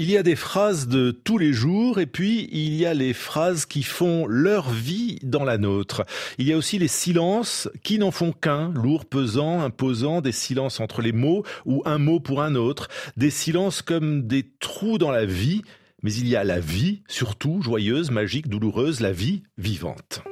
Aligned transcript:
Il 0.00 0.08
y 0.08 0.16
a 0.16 0.22
des 0.22 0.36
phrases 0.36 0.86
de 0.86 1.10
tous 1.10 1.38
les 1.38 1.52
jours 1.52 1.98
et 1.98 2.06
puis 2.06 2.48
il 2.52 2.72
y 2.76 2.86
a 2.86 2.94
les 2.94 3.12
phrases 3.12 3.66
qui 3.66 3.82
font 3.82 4.28
leur 4.28 4.70
vie 4.70 5.18
dans 5.24 5.42
la 5.42 5.58
nôtre. 5.58 6.04
Il 6.38 6.46
y 6.46 6.52
a 6.52 6.56
aussi 6.56 6.78
les 6.78 6.86
silences 6.86 7.68
qui 7.82 7.98
n'en 7.98 8.12
font 8.12 8.30
qu'un, 8.30 8.68
lourd, 8.74 9.06
pesant, 9.06 9.60
imposant, 9.60 10.20
des 10.20 10.30
silences 10.30 10.78
entre 10.78 11.02
les 11.02 11.10
mots 11.10 11.42
ou 11.66 11.82
un 11.84 11.98
mot 11.98 12.20
pour 12.20 12.42
un 12.42 12.54
autre, 12.54 12.86
des 13.16 13.30
silences 13.30 13.82
comme 13.82 14.28
des 14.28 14.46
trous 14.60 14.98
dans 14.98 15.10
la 15.10 15.26
vie. 15.26 15.62
Mais 16.04 16.14
il 16.14 16.28
y 16.28 16.36
a 16.36 16.44
la 16.44 16.60
vie, 16.60 17.02
surtout 17.08 17.60
joyeuse, 17.60 18.12
magique, 18.12 18.48
douloureuse, 18.48 19.00
la 19.00 19.10
vie 19.10 19.42
vivante. 19.56 20.22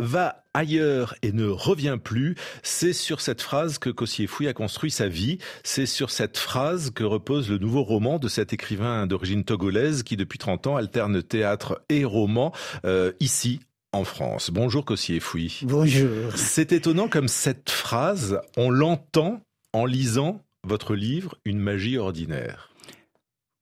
Va 0.00 0.44
ailleurs 0.54 1.14
et 1.22 1.32
ne 1.32 1.46
revient 1.46 1.98
plus. 2.02 2.36
C'est 2.62 2.92
sur 2.92 3.20
cette 3.20 3.42
phrase 3.42 3.78
que 3.78 3.90
Cossier 3.90 4.26
Fouille 4.26 4.48
a 4.48 4.52
construit 4.52 4.90
sa 4.90 5.08
vie. 5.08 5.38
C'est 5.62 5.86
sur 5.86 6.10
cette 6.10 6.38
phrase 6.38 6.90
que 6.90 7.04
repose 7.04 7.50
le 7.50 7.58
nouveau 7.58 7.82
roman 7.82 8.18
de 8.18 8.28
cet 8.28 8.52
écrivain 8.52 9.06
d'origine 9.06 9.44
togolaise 9.44 10.02
qui 10.02 10.16
depuis 10.16 10.38
30 10.38 10.66
ans 10.66 10.76
alterne 10.76 11.22
théâtre 11.22 11.82
et 11.88 12.04
roman 12.04 12.52
euh, 12.84 13.12
ici 13.20 13.60
en 13.92 14.04
France. 14.04 14.50
Bonjour 14.52 14.84
Cossier 14.84 15.20
Fouille. 15.20 15.60
Bonjour. 15.62 16.32
C'est 16.36 16.72
étonnant 16.72 17.08
comme 17.08 17.28
cette 17.28 17.70
phrase, 17.70 18.40
on 18.56 18.70
l'entend 18.70 19.40
en 19.72 19.86
lisant 19.86 20.40
votre 20.64 20.94
livre 20.94 21.36
Une 21.44 21.58
magie 21.58 21.98
ordinaire. 21.98 22.70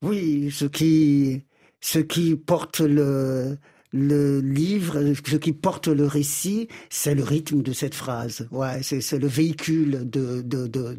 Oui, 0.03 0.51
ce 0.51 0.65
qui 0.65 1.45
ce 1.81 1.99
qui 1.99 2.37
porte 2.37 2.81
le, 2.81 3.59
le 3.93 4.41
livre, 4.41 5.15
ce 5.27 5.37
qui 5.37 5.53
porte 5.53 5.89
le 5.89 6.07
récit, 6.07 6.69
c'est 6.91 7.15
le 7.15 7.23
rythme 7.23 7.63
de 7.63 7.73
cette 7.73 7.95
phrase. 7.95 8.49
Ouais, 8.51 8.83
c'est 8.83 9.19
le 9.19 9.27
véhicule 9.27 10.09
de, 10.09 10.43
de, 10.43 10.67
de, 10.67 10.97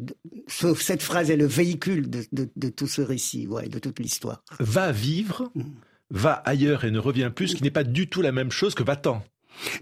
cette 0.78 1.02
phrase 1.02 1.30
est 1.30 1.36
le 1.36 1.46
véhicule 1.46 2.08
de, 2.08 2.24
de, 2.32 2.68
tout 2.68 2.86
ce 2.86 3.02
récit, 3.02 3.46
ouais, 3.46 3.68
de 3.68 3.78
toute 3.78 3.98
l'histoire. 3.98 4.42
Va 4.60 4.92
vivre, 4.92 5.50
mm. 5.54 5.62
va 6.10 6.32
ailleurs 6.32 6.84
et 6.84 6.90
ne 6.90 6.98
revient 6.98 7.30
plus, 7.34 7.48
ce 7.48 7.56
qui 7.56 7.62
n'est 7.62 7.70
pas 7.70 7.84
du 7.84 8.08
tout 8.08 8.22
la 8.22 8.32
même 8.32 8.50
chose 8.50 8.74
que 8.74 8.82
va-t'en. 8.82 9.22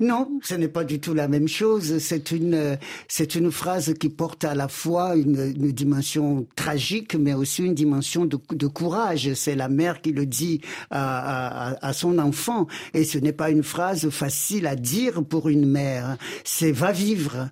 Non, 0.01 0.29
ce 0.43 0.55
n'est 0.55 0.69
pas 0.69 0.85
du 0.85 1.01
tout 1.01 1.15
la 1.15 1.29
même 1.29 1.49
chose. 1.49 1.99
C'est 1.99 2.31
une, 2.31 2.79
c'est 3.09 3.35
une 3.35 3.51
phrase 3.51 3.95
qui 3.99 4.09
porte 4.09 4.45
à 4.45 4.55
la 4.55 4.69
fois 4.69 5.17
une, 5.17 5.53
dimension 5.73 6.47
tragique, 6.57 7.15
mais 7.15 7.35
aussi 7.35 7.65
une 7.65 7.75
dimension 7.75 8.27
de, 8.27 8.67
courage. 8.67 9.33
C'est 9.35 9.55
la 9.55 9.69
mère 9.69 10.01
qui 10.01 10.13
le 10.13 10.27
dit 10.27 10.61
à, 10.91 11.93
son 11.93 12.19
enfant, 12.19 12.67
et 12.95 13.05
ce 13.05 13.19
n'est 13.19 13.33
pas 13.33 13.51
une 13.51 13.63
phrase 13.63 14.09
facile 14.11 14.67
à 14.67 14.77
dire 14.77 15.25
pour 15.25 15.49
une 15.49 15.67
mère. 15.67 16.17
C'est 16.45 16.73
va 16.73 16.93
vivre, 16.93 17.49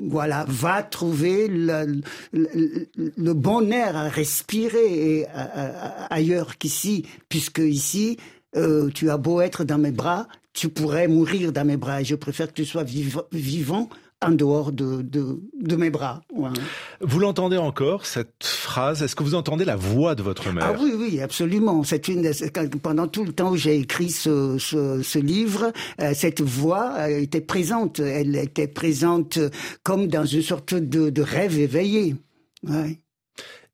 voilà, 0.00 0.44
va 0.48 0.82
trouver 0.82 1.48
le, 1.48 2.02
bon 3.32 3.70
air 3.70 3.96
à 3.96 4.08
respirer 4.08 5.26
ailleurs 6.10 6.58
qu'ici, 6.58 7.06
puisque 7.28 7.58
ici, 7.58 8.18
euh, 8.56 8.88
tu 8.94 9.10
as 9.10 9.16
beau 9.16 9.40
être 9.40 9.64
dans 9.64 9.78
mes 9.78 9.90
bras, 9.90 10.28
tu 10.54 10.70
pourrais 10.70 11.08
mourir 11.08 11.52
dans 11.52 11.66
mes 11.66 11.76
bras. 11.76 12.00
Et 12.00 12.04
je 12.04 12.14
préfère 12.14 12.48
que 12.48 12.54
tu 12.54 12.64
sois 12.64 12.84
vivant 12.84 13.88
en 14.22 14.30
dehors 14.30 14.72
de, 14.72 15.02
de, 15.02 15.76
mes 15.76 15.90
bras. 15.90 16.22
Vous 17.00 17.18
l'entendez 17.18 17.58
encore, 17.58 18.06
cette 18.06 18.44
phrase? 18.44 19.02
Est-ce 19.02 19.14
que 19.14 19.22
vous 19.22 19.34
entendez 19.34 19.64
la 19.64 19.76
voix 19.76 20.14
de 20.14 20.22
votre 20.22 20.50
mère? 20.52 20.64
Ah 20.64 20.76
oui, 20.80 20.94
oui, 20.96 21.20
absolument. 21.20 21.82
C'est 21.82 22.08
une, 22.08 22.30
pendant 22.82 23.06
tout 23.06 23.24
le 23.24 23.32
temps 23.32 23.50
où 23.50 23.56
j'ai 23.56 23.78
écrit 23.78 24.10
ce, 24.10 24.56
ce, 24.58 25.18
livre, 25.18 25.72
euh, 26.00 26.12
cette 26.14 26.40
voix 26.40 27.10
était 27.10 27.42
présente. 27.42 28.00
Elle 28.00 28.36
était 28.36 28.68
présente 28.68 29.38
comme 29.82 30.06
dans 30.06 30.24
une 30.24 30.42
sorte 30.42 30.74
de, 30.74 31.10
de 31.10 31.22
rêve 31.22 31.58
éveillé. 31.58 32.16
Ouais. 32.62 33.00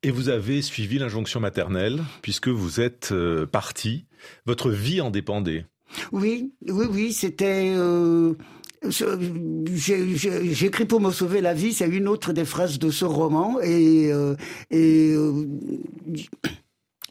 Et 0.03 0.11
vous 0.11 0.31
avez 0.31 0.63
suivi 0.63 0.99
l'injonction 0.99 1.41
maternelle, 1.41 2.03
puisque 2.23 2.49
vous 2.49 2.81
êtes 2.81 3.11
euh, 3.13 3.45
parti. 3.45 4.07
Votre 4.47 4.71
vie 4.71 5.03
en 5.03 5.11
dépendait. 5.11 5.67
Oui, 6.13 6.53
oui, 6.69 6.87
oui, 6.91 7.13
c'était... 7.13 7.73
Euh, 7.77 8.35
J'écris 8.83 10.87
pour 10.87 11.01
me 11.01 11.11
sauver 11.11 11.43
la 11.43 11.53
vie, 11.53 11.75
c'est 11.75 11.89
une 11.89 12.09
autre 12.09 12.33
des 12.33 12.47
phrases 12.47 12.79
de 12.79 12.91
ce 12.91 13.05
roman. 13.05 13.61
Et, 13.61 14.11
euh, 14.11 14.35
et 14.71 15.13
euh, 15.13 15.45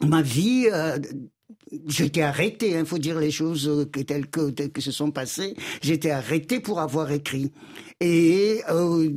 ma 0.04 0.20
vie 0.20 0.66
j'étais 1.86 2.22
arrêté, 2.22 2.70
il 2.70 2.76
hein, 2.76 2.84
faut 2.84 2.98
dire 2.98 3.18
les 3.18 3.30
choses 3.30 3.88
telles 4.06 4.28
que, 4.28 4.50
telles 4.50 4.72
que 4.72 4.80
se 4.80 4.90
sont 4.90 5.10
passées. 5.10 5.54
J'étais 5.82 6.10
arrêté 6.10 6.60
pour 6.60 6.80
avoir 6.80 7.10
écrit. 7.12 7.52
Et 8.02 8.62
euh, 8.70 9.10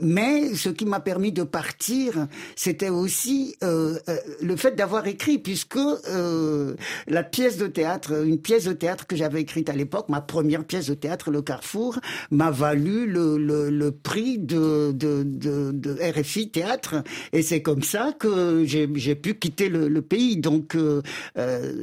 mais 0.00 0.54
ce 0.54 0.70
qui 0.70 0.86
m'a 0.86 1.00
permis 1.00 1.32
de 1.32 1.42
partir, 1.42 2.28
c'était 2.54 2.88
aussi 2.88 3.56
euh, 3.62 3.98
euh 4.08 4.16
le 4.40 4.56
fait 4.56 4.74
d'avoir 4.74 5.06
écrit, 5.06 5.38
puisque 5.38 5.76
euh, 5.76 6.74
la 7.08 7.22
pièce 7.22 7.58
de 7.58 7.66
théâtre, 7.66 8.24
une 8.24 8.40
pièce 8.40 8.64
de 8.64 8.72
théâtre 8.72 9.06
que 9.06 9.16
j'avais 9.16 9.42
écrite 9.42 9.68
à 9.68 9.74
l'époque, 9.74 10.08
ma 10.08 10.22
première 10.22 10.64
pièce 10.64 10.86
de 10.86 10.94
théâtre, 10.94 11.30
Le 11.30 11.42
Carrefour, 11.42 11.98
m'a 12.30 12.50
valu 12.50 13.06
le, 13.06 13.36
le, 13.36 13.68
le, 13.68 13.92
prix 13.92 14.38
de, 14.38 14.92
de, 14.92 15.22
de, 15.22 15.72
de, 15.72 15.98
RFI 16.00 16.50
Théâtre, 16.50 17.02
et 17.34 17.42
c'est 17.42 17.60
comme 17.60 17.82
ça 17.82 18.14
que 18.18 18.64
j'ai 18.64 19.14
pu 19.14 19.34
quitter 19.34 19.68
le, 19.68 19.88
le 19.88 20.00
pays. 20.00 20.38
Donc 20.38 20.74
euh, 20.74 21.02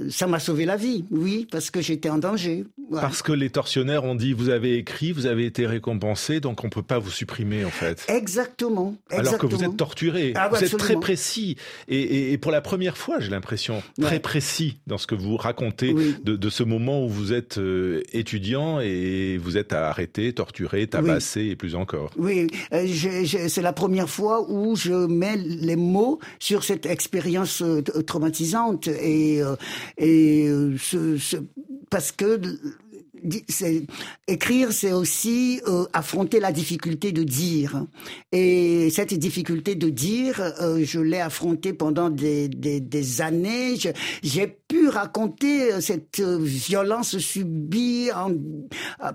ça 0.09 0.28
m'a 0.28 0.40
sauvé 0.40 0.66
la 0.66 0.76
vie, 0.76 1.06
oui, 1.12 1.48
parce 1.52 1.72
que 1.72 1.81
j'étais 1.81 2.09
en 2.09 2.18
danger. 2.18 2.66
Parce 2.92 3.22
que 3.22 3.31
les 3.31 3.50
tortionnaires 3.50 4.04
ont 4.04 4.16
dit 4.16 4.34
vous 4.34 4.50
avez 4.50 4.78
écrit, 4.78 5.12
vous 5.12 5.26
avez 5.26 5.46
été 5.46 5.66
récompensé, 5.66 6.40
donc 6.40 6.64
on 6.64 6.70
peut 6.70 6.84
pas 6.84 7.00
vous 7.00 7.12
supprimer 7.12 7.66
en 7.66 7.70
fait. 7.70 8.06
Exactement. 8.08 8.96
Alors 9.09 9.38
que 9.38 9.46
vous 9.46 9.64
êtes 9.64 9.78
torturé, 9.78 10.34
ah, 10.36 10.50
vous 10.50 10.64
êtes 10.64 10.78
très 10.78 10.96
précis 10.96 11.58
et, 11.88 12.38
pour 12.38 12.52
la 12.52 12.62
première 12.62 12.98
fois, 12.98 13.20
j'ai 13.20 13.30
l'impression 13.30 13.81
très 14.02 14.20
précis 14.20 14.78
dans 14.88 14.98
ce 14.98 15.08
que 15.08 15.16
vous 15.16 15.38
racontez 15.38 15.96
de, 16.24 16.50
ce 16.50 16.64
moment 16.64 17.04
où 17.04 17.10
vous 17.10 17.34
êtes 17.34 17.58
euh, 17.58 18.02
étudiant 18.12 18.80
et 18.80 19.38
vous 19.38 19.58
êtes 19.58 19.74
arrêté, 19.74 20.34
torturé, 20.34 20.88
tabassé 20.88 21.42
et 21.46 21.56
plus 21.56 21.75
encore. 21.75 22.12
Oui, 22.18 22.48
euh, 22.74 22.88
c'est 23.48 23.62
la 23.62 23.74
première 23.74 24.10
fois 24.10 24.46
où 24.50 24.75
je 24.75 24.94
mets 24.94 25.38
les 25.38 25.75
mots 25.75 26.20
sur 26.40 26.64
cette 26.64 26.86
expérience 26.86 27.62
euh, 27.62 27.81
traumatisante 28.06 28.88
et 28.88 29.42
et 29.97 30.47
ce, 30.77 31.38
parce 31.89 32.11
que 32.11 32.39
écrire, 34.28 34.72
c'est 34.72 34.91
aussi 34.91 35.61
euh, 35.67 35.85
affronter 35.94 36.39
la 36.39 36.51
difficulté 36.51 37.11
de 37.11 37.23
dire. 37.23 37.85
Et 38.31 38.89
cette 38.89 39.13
difficulté 39.13 39.75
de 39.75 39.89
dire, 39.89 40.39
euh, 40.61 40.81
je 40.84 41.00
l'ai 41.00 41.19
affrontée 41.19 41.73
pendant 41.73 42.09
des, 42.09 42.50
années. 43.22 43.75
J'ai 44.23 44.47
pu 44.47 44.88
raconter 44.88 45.73
euh, 45.73 45.81
cette 45.81 46.22
violence 46.22 47.17
subie 47.17 48.09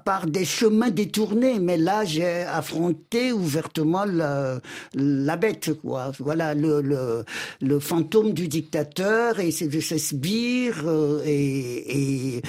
par 0.05 0.27
des 0.27 0.45
chemins 0.45 0.91
détournés, 0.91 1.59
mais 1.59 1.77
là, 1.77 2.05
j'ai 2.05 2.43
affronté 2.43 3.33
ouvertement 3.33 4.05
la, 4.05 5.37
bête, 5.37 5.73
quoi. 5.81 6.13
Voilà, 6.19 6.55
le, 6.55 7.25
fantôme 7.81 8.33
du 8.33 8.49
dictateur 8.49 9.41
et 9.41 9.51
ses 9.51 9.99
sbires 9.99 10.85
et, 11.25 12.43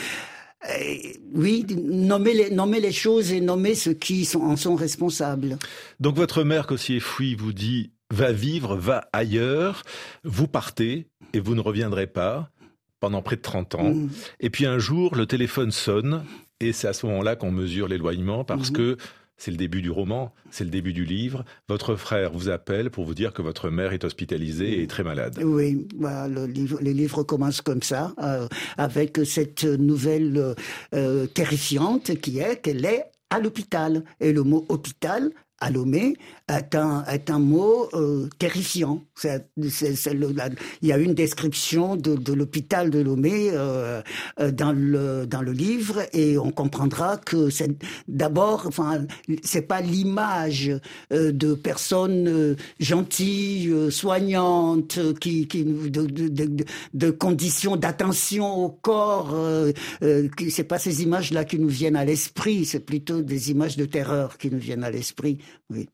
oui, 1.34 1.66
nommer 1.70 2.34
les, 2.34 2.50
nommer 2.50 2.80
les 2.80 2.92
choses 2.92 3.32
et 3.32 3.40
nommer 3.40 3.76
ceux 3.76 3.94
qui 3.94 4.26
sont, 4.26 4.42
en 4.42 4.56
sont 4.56 4.76
responsables. 4.76 5.58
Donc 6.00 6.16
votre 6.16 6.44
mère, 6.44 6.68
Cossier 6.68 7.00
Fouille, 7.00 7.36
vous 7.36 7.54
dit 7.54 7.92
va 8.12 8.32
vivre, 8.32 8.76
va 8.76 9.08
ailleurs, 9.14 9.84
vous 10.24 10.48
partez 10.48 11.08
et 11.34 11.40
vous 11.40 11.56
ne 11.56 11.62
reviendrez 11.62 12.08
pas 12.08 12.50
pendant 13.00 13.22
près 13.22 13.36
de 13.36 13.42
30 13.42 13.76
ans. 13.76 13.94
Mm. 13.94 14.10
Et 14.40 14.50
puis 14.50 14.66
un 14.66 14.80
jour, 14.80 15.16
le 15.16 15.26
téléphone 15.26 15.72
sonne 15.72 16.26
et 16.60 16.74
c'est 16.74 16.88
à 16.88 16.94
ce 16.94 17.06
moment-là 17.06 17.36
qu'on 17.36 17.52
mesure 17.52 17.88
l'éloignement 17.88 18.44
parce 18.44 18.72
mm-hmm. 18.72 18.74
que 18.74 18.98
c'est 19.39 19.51
le 19.51 19.57
début 19.57 19.81
du 19.81 19.89
roman, 19.89 20.33
c'est 20.51 20.65
le 20.65 20.69
début 20.69 20.94
du 20.94 21.06
livre. 21.06 21.44
Votre 21.68 21.95
frère 21.95 22.31
vous 22.31 22.50
appelle 22.50 22.91
pour 22.91 23.06
vous 23.06 23.15
dire 23.15 23.33
que 23.33 23.41
votre 23.41 23.69
mère 23.69 23.94
est 23.94 24.03
hospitalisée 24.03 24.83
et 24.83 24.88
très 24.88 25.03
malade. 25.03 25.39
Oui, 25.41 25.88
bah, 25.95 26.27
le, 26.27 26.45
livre, 26.45 27.24
commence 27.24 27.62
comme 27.62 27.81
ça, 27.81 28.13
euh, 28.21 28.47
avec 28.77 29.19
cette 29.24 29.63
nouvelle 29.63 30.56
euh, 30.94 31.25
terrifiante 31.27 32.19
qui 32.19 32.39
est 32.39 32.62
qu'elle 32.62 32.86
est 32.86 33.06
à 33.30 33.39
l'hôpital. 33.39 34.03
Et 34.19 34.33
le 34.33 34.44
mot 34.44 34.65
hôpital 34.69 35.31
à 35.62 35.70
Lomé 35.70 36.16
est 36.48 36.76
un, 36.76 37.04
est 37.06 37.30
un 37.30 37.40
mot 37.40 37.90
euh, 37.94 38.28
terrifiant. 38.40 39.04
Il 39.24 40.88
y 40.88 40.92
a 40.92 40.98
une 40.98 41.14
description 41.14 41.96
de, 41.96 42.16
de 42.16 42.34
l'hôpital 42.34 42.90
de 42.90 43.00
Lomé 43.00 43.50
euh, 43.52 44.02
euh, 44.40 44.52
dans, 44.52 44.72
le, 44.72 45.26
dans 45.26 45.42
le 45.42 45.52
livre 45.52 46.02
et 46.14 46.38
on 46.38 46.52
comprendra 46.52 47.18
que 47.18 47.50
c'est 47.50 47.72
d'abord, 48.08 48.66
enfin, 48.68 49.06
c'est 49.44 49.62
pas 49.62 49.82
l'image 49.82 50.72
euh, 51.12 51.32
de 51.32 51.54
personnes 51.54 52.56
gentilles, 52.80 53.92
soignantes, 53.92 55.00
qui, 55.20 55.48
qui 55.48 55.64
de, 55.64 56.06
de, 56.06 56.66
de, 56.94 57.12
conditions 57.12 57.76
d'attention 57.76 58.66
au 58.66 58.70
corps. 58.70 59.34
Euh, 59.34 59.72
c'est 60.50 60.64
pas 60.64 60.80
ces 60.80 61.04
images-là 61.04 61.46
qui 61.46 61.60
nous 61.60 61.68
viennent 61.68 61.96
à 61.96 62.06
l'esprit, 62.06 62.66
c'est 62.66 62.80
plutôt 62.80 63.22
des 63.22 63.52
images 63.52 63.78
de 63.78 63.86
terreur 63.86 64.38
qui 64.38 64.50
nous 64.50 64.58
viennent 64.60 64.84
à 64.84 64.92
l'esprit. 64.92 65.38
Oui. 65.69 65.88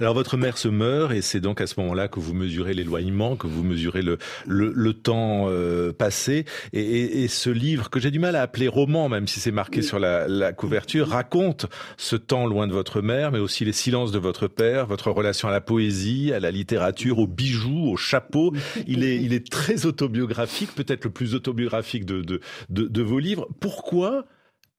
Alors 0.00 0.14
votre 0.14 0.36
mère 0.36 0.58
se 0.58 0.68
meurt 0.68 1.12
et 1.12 1.22
c'est 1.22 1.40
donc 1.40 1.60
à 1.60 1.66
ce 1.66 1.78
moment-là 1.80 2.08
que 2.08 2.20
vous 2.20 2.34
mesurez 2.34 2.74
l'éloignement, 2.74 3.36
que 3.36 3.46
vous 3.46 3.62
mesurez 3.62 4.02
le, 4.02 4.18
le, 4.46 4.92
temps 4.92 5.46
euh, 5.48 5.92
passé. 5.92 6.44
Et, 6.72 7.22
et, 7.22 7.28
ce 7.28 7.50
livre, 7.50 7.88
que 7.88 8.00
j'ai 8.00 8.10
du 8.10 8.18
mal 8.18 8.36
à 8.36 8.42
appeler 8.42 8.68
roman, 8.68 9.08
même 9.08 9.26
si 9.26 9.40
c'est 9.40 9.52
marqué 9.52 9.82
sur 9.82 9.98
la, 9.98 10.26
la, 10.28 10.52
couverture, 10.52 11.08
raconte 11.08 11.66
ce 11.96 12.16
temps 12.16 12.46
loin 12.46 12.66
de 12.66 12.72
votre 12.72 13.00
mère, 13.00 13.32
mais 13.32 13.38
aussi 13.38 13.64
les 13.64 13.72
silences 13.72 14.12
de 14.12 14.18
votre 14.18 14.48
père, 14.48 14.86
votre 14.86 15.10
relation 15.10 15.48
à 15.48 15.52
la 15.52 15.60
poésie, 15.60 16.32
à 16.32 16.40
la 16.40 16.50
littérature, 16.50 17.18
aux 17.18 17.26
bijoux, 17.26 17.90
aux 17.90 17.96
chapeaux. 17.96 18.52
Il 18.86 19.04
est, 19.04 19.16
il 19.16 19.32
est 19.32 19.48
très 19.48 19.86
autobiographique, 19.86 20.74
peut-être 20.74 21.04
le 21.04 21.10
plus 21.10 21.34
autobiographique 21.34 22.04
de, 22.04 22.20
de, 22.20 22.40
de, 22.68 22.84
de 22.84 23.02
vos 23.02 23.18
livres. 23.18 23.48
Pourquoi 23.60 24.26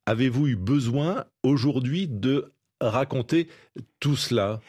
avez-vous 0.05 0.47
eu 0.47 0.55
besoin 0.55 1.25
aujourd'hui 1.43 2.07
de 2.07 2.52
raconter 2.89 3.47
tout 3.99 4.15
cela. 4.15 4.59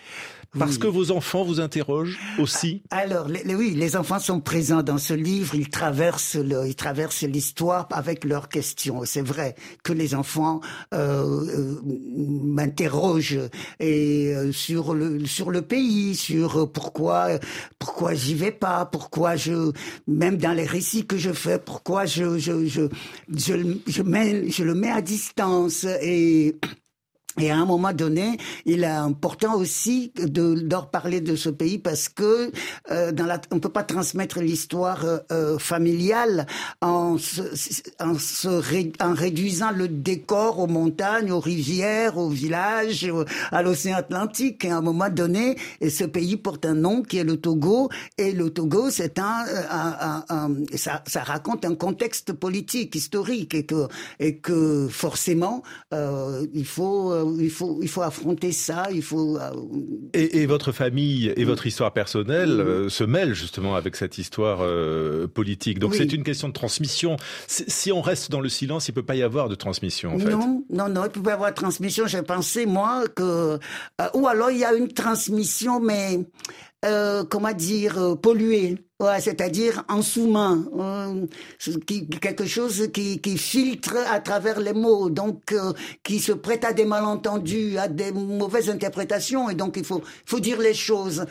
Parce 0.58 0.78
que 0.78 0.86
vos 0.86 1.10
enfants 1.10 1.42
vous 1.42 1.60
interrogent 1.60 2.18
aussi? 2.38 2.82
Alors, 2.90 3.28
oui, 3.28 3.74
les 3.74 3.96
enfants 3.96 4.20
sont 4.20 4.40
présents 4.40 4.82
dans 4.82 4.98
ce 4.98 5.14
livre, 5.14 5.54
ils 5.54 5.68
traversent 5.68 6.36
le, 6.36 6.66
ils 6.66 6.76
traversent 6.76 7.22
l'histoire 7.22 7.88
avec 7.90 8.24
leurs 8.24 8.48
questions. 8.48 9.02
C'est 9.04 9.22
vrai 9.22 9.56
que 9.82 9.92
les 9.92 10.14
enfants 10.14 10.60
euh, 10.92 11.44
euh 11.48 11.80
m'interrogent 11.84 13.40
et 13.80 14.32
euh, 14.34 14.52
sur 14.52 14.94
le 14.94 15.26
sur 15.26 15.50
le 15.50 15.62
pays, 15.62 16.14
sur 16.14 16.70
pourquoi 16.70 17.38
pourquoi 17.78 18.14
j'y 18.14 18.34
vais 18.34 18.52
pas, 18.52 18.86
pourquoi 18.86 19.36
je 19.36 19.72
même 20.06 20.36
dans 20.36 20.52
les 20.52 20.66
récits 20.66 21.06
que 21.06 21.16
je 21.16 21.32
fais, 21.32 21.58
pourquoi 21.58 22.06
je 22.06 22.38
je 22.38 22.66
je 22.66 22.88
je, 23.34 23.54
je, 23.86 24.02
mets, 24.02 24.48
je 24.50 24.62
le 24.62 24.74
mets 24.74 24.90
à 24.90 25.02
distance 25.02 25.84
et 25.84 26.56
et 27.38 27.50
à 27.50 27.56
un 27.56 27.64
moment 27.64 27.92
donné, 27.92 28.38
il 28.64 28.84
est 28.84 28.86
important 28.86 29.56
aussi 29.56 30.12
de 30.16 30.66
leur 30.70 30.90
parler 30.90 31.20
de 31.20 31.34
ce 31.34 31.48
pays 31.48 31.78
parce 31.78 32.08
que 32.08 32.52
euh, 32.90 33.12
dans 33.12 33.26
la, 33.26 33.40
on 33.50 33.58
peut 33.58 33.70
pas 33.70 33.82
transmettre 33.82 34.40
l'histoire 34.40 35.04
euh, 35.04 35.18
euh 35.32 35.58
familiale 35.58 36.46
en, 36.80 37.18
se, 37.18 37.42
en, 38.00 38.16
se 38.18 38.48
en 39.02 39.14
réduisant 39.14 39.70
le 39.70 39.88
décor 39.88 40.58
aux 40.58 40.66
montagnes, 40.66 41.32
aux 41.32 41.40
rivières, 41.40 42.18
aux 42.18 42.28
villages, 42.28 43.10
à 43.50 43.62
l'océan 43.62 43.96
Atlantique. 43.96 44.64
Et 44.64 44.70
à 44.70 44.76
un 44.76 44.80
moment 44.80 45.10
donné, 45.10 45.56
ce 45.86 46.04
pays 46.04 46.36
porte 46.36 46.66
un 46.66 46.74
nom 46.74 47.02
qui 47.02 47.18
est 47.18 47.24
le 47.24 47.36
Togo. 47.36 47.88
Et 48.18 48.32
le 48.32 48.50
Togo, 48.50 48.90
c'est 48.90 49.18
un, 49.18 49.44
un, 49.70 50.24
un, 50.28 50.54
ça, 50.76 51.02
ça, 51.06 51.22
raconte 51.22 51.64
un 51.64 51.74
contexte 51.74 52.32
politique, 52.32 52.94
historique, 52.94 53.54
et 53.54 53.66
que 53.66 53.88
et 54.20 54.36
que 54.36 54.88
forcément, 54.88 55.62
euh, 55.92 56.46
il 56.54 56.66
faut 56.66 57.12
euh, 57.12 57.23
il 57.38 57.50
faut, 57.50 57.78
il 57.82 57.88
faut 57.88 58.02
affronter 58.02 58.52
ça. 58.52 58.88
Il 58.92 59.02
faut. 59.02 59.38
Euh, 59.38 59.50
et, 60.12 60.42
et 60.42 60.46
votre 60.46 60.72
famille 60.72 61.32
et 61.36 61.44
votre 61.44 61.66
histoire 61.66 61.92
personnelle 61.92 62.50
mm-hmm. 62.50 62.86
euh, 62.86 62.88
se 62.88 63.04
mêlent 63.04 63.34
justement 63.34 63.74
avec 63.74 63.96
cette 63.96 64.18
histoire 64.18 64.58
euh, 64.62 65.26
politique. 65.26 65.78
Donc 65.78 65.94
c'est 65.94 66.12
une 66.12 66.22
question 66.22 66.48
de 66.48 66.52
transmission. 66.52 67.16
Si 67.46 67.92
on 67.92 68.00
reste 68.00 68.30
dans 68.30 68.40
le 68.40 68.48
silence, 68.48 68.88
il 68.88 68.92
peut 68.92 69.02
pas 69.02 69.16
y 69.16 69.22
avoir 69.22 69.48
de 69.48 69.54
transmission. 69.54 70.14
En 70.14 70.18
fait. 70.18 70.30
Non, 70.30 70.64
non, 70.70 70.88
non, 70.88 71.04
il 71.04 71.10
peut 71.10 71.22
pas 71.22 71.30
y 71.30 71.34
avoir 71.34 71.50
de 71.50 71.56
transmission. 71.56 72.06
J'ai 72.06 72.22
pensé 72.22 72.66
moi 72.66 73.04
que, 73.14 73.58
ou 74.14 74.28
alors 74.28 74.50
il 74.50 74.58
y 74.58 74.64
a 74.64 74.74
une 74.74 74.88
transmission, 74.88 75.80
mais 75.80 76.20
euh, 76.84 77.24
comment 77.24 77.52
dire, 77.52 77.98
euh, 77.98 78.14
pollué. 78.14 78.76
Ouais, 79.00 79.20
c'est-à-dire 79.20 79.82
en 79.88 80.02
sous-main, 80.02 80.64
euh, 80.78 81.26
quelque 82.20 82.46
chose 82.46 82.90
qui, 82.94 83.20
qui, 83.20 83.36
filtre 83.38 83.96
à 84.08 84.20
travers 84.20 84.60
les 84.60 84.72
mots, 84.72 85.10
donc 85.10 85.52
euh, 85.52 85.72
qui 86.04 86.20
se 86.20 86.30
prête 86.30 86.64
à 86.64 86.72
des 86.72 86.84
malentendus, 86.84 87.76
à 87.76 87.88
des 87.88 88.12
mauvaises 88.12 88.70
interprétations, 88.70 89.50
et 89.50 89.54
donc 89.56 89.76
il 89.76 89.84
faut, 89.84 90.00
faut 90.24 90.38
dire 90.38 90.60
les 90.60 90.74
choses. 90.74 91.26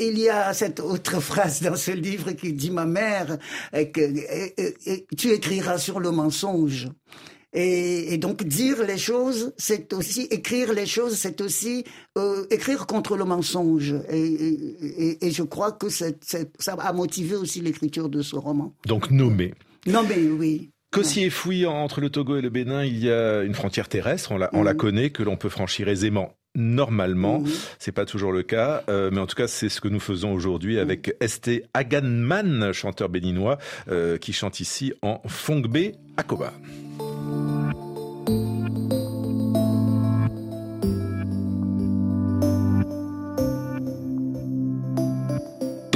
Il 0.00 0.18
y 0.18 0.28
a 0.28 0.52
cette 0.54 0.80
autre 0.80 1.20
phrase 1.20 1.62
dans 1.62 1.76
ce 1.76 1.92
livre 1.92 2.32
qui 2.32 2.52
dit 2.52 2.72
ma 2.72 2.84
mère, 2.84 3.38
que, 3.72 5.14
tu 5.14 5.30
écriras 5.30 5.78
sur 5.78 6.00
le 6.00 6.10
mensonge. 6.10 6.88
Et, 7.54 8.12
et, 8.12 8.18
donc 8.18 8.42
dire 8.44 8.84
les 8.84 8.98
choses, 8.98 9.54
c'est 9.56 9.92
aussi 9.92 10.22
écrire 10.30 10.72
les 10.72 10.86
choses, 10.86 11.14
c'est 11.14 11.40
aussi 11.40 11.84
euh, 12.18 12.44
écrire 12.50 12.86
contre 12.86 13.16
le 13.16 13.24
mensonge. 13.24 13.94
Et, 14.10 14.24
et, 14.24 15.26
et 15.26 15.30
je 15.30 15.42
crois 15.42 15.72
que 15.72 15.88
ça 15.88 16.08
a 16.78 16.92
motivé 16.92 17.36
aussi 17.36 17.60
l'écriture 17.60 18.08
de 18.08 18.22
ce 18.22 18.36
roman. 18.36 18.74
Donc 18.86 19.10
nommer. 19.10 19.54
Nommer, 19.86 20.28
oui. 20.30 20.70
Qu'aussi 20.90 21.24
et 21.24 21.66
entre 21.66 22.00
le 22.00 22.08
Togo 22.08 22.36
et 22.36 22.40
le 22.40 22.50
Bénin, 22.50 22.84
il 22.84 22.98
y 22.98 23.10
a 23.10 23.42
une 23.42 23.54
frontière 23.54 23.88
terrestre, 23.88 24.30
on 24.30 24.38
la, 24.38 24.48
on 24.52 24.62
la 24.62 24.74
connaît, 24.74 25.10
que 25.10 25.24
l'on 25.24 25.36
peut 25.36 25.48
franchir 25.48 25.88
aisément 25.88 26.36
normalement. 26.54 27.40
Mhm. 27.40 27.50
C'est 27.80 27.92
pas 27.92 28.04
toujours 28.04 28.30
le 28.30 28.44
cas, 28.44 28.84
euh, 28.88 29.10
mais 29.12 29.18
en 29.18 29.26
tout 29.26 29.34
cas, 29.34 29.48
c'est 29.48 29.68
ce 29.68 29.80
que 29.80 29.88
nous 29.88 29.98
faisons 29.98 30.32
aujourd'hui 30.32 30.78
avec 30.78 31.08
mhm. 31.08 31.14
Esté 31.20 31.64
Aganman, 31.74 32.72
chanteur 32.72 33.08
béninois, 33.08 33.58
euh, 33.88 34.18
qui 34.18 34.32
chante 34.32 34.60
ici 34.60 34.92
en 35.02 35.20
Fongbe 35.26 35.92
Akoba. 36.16 36.52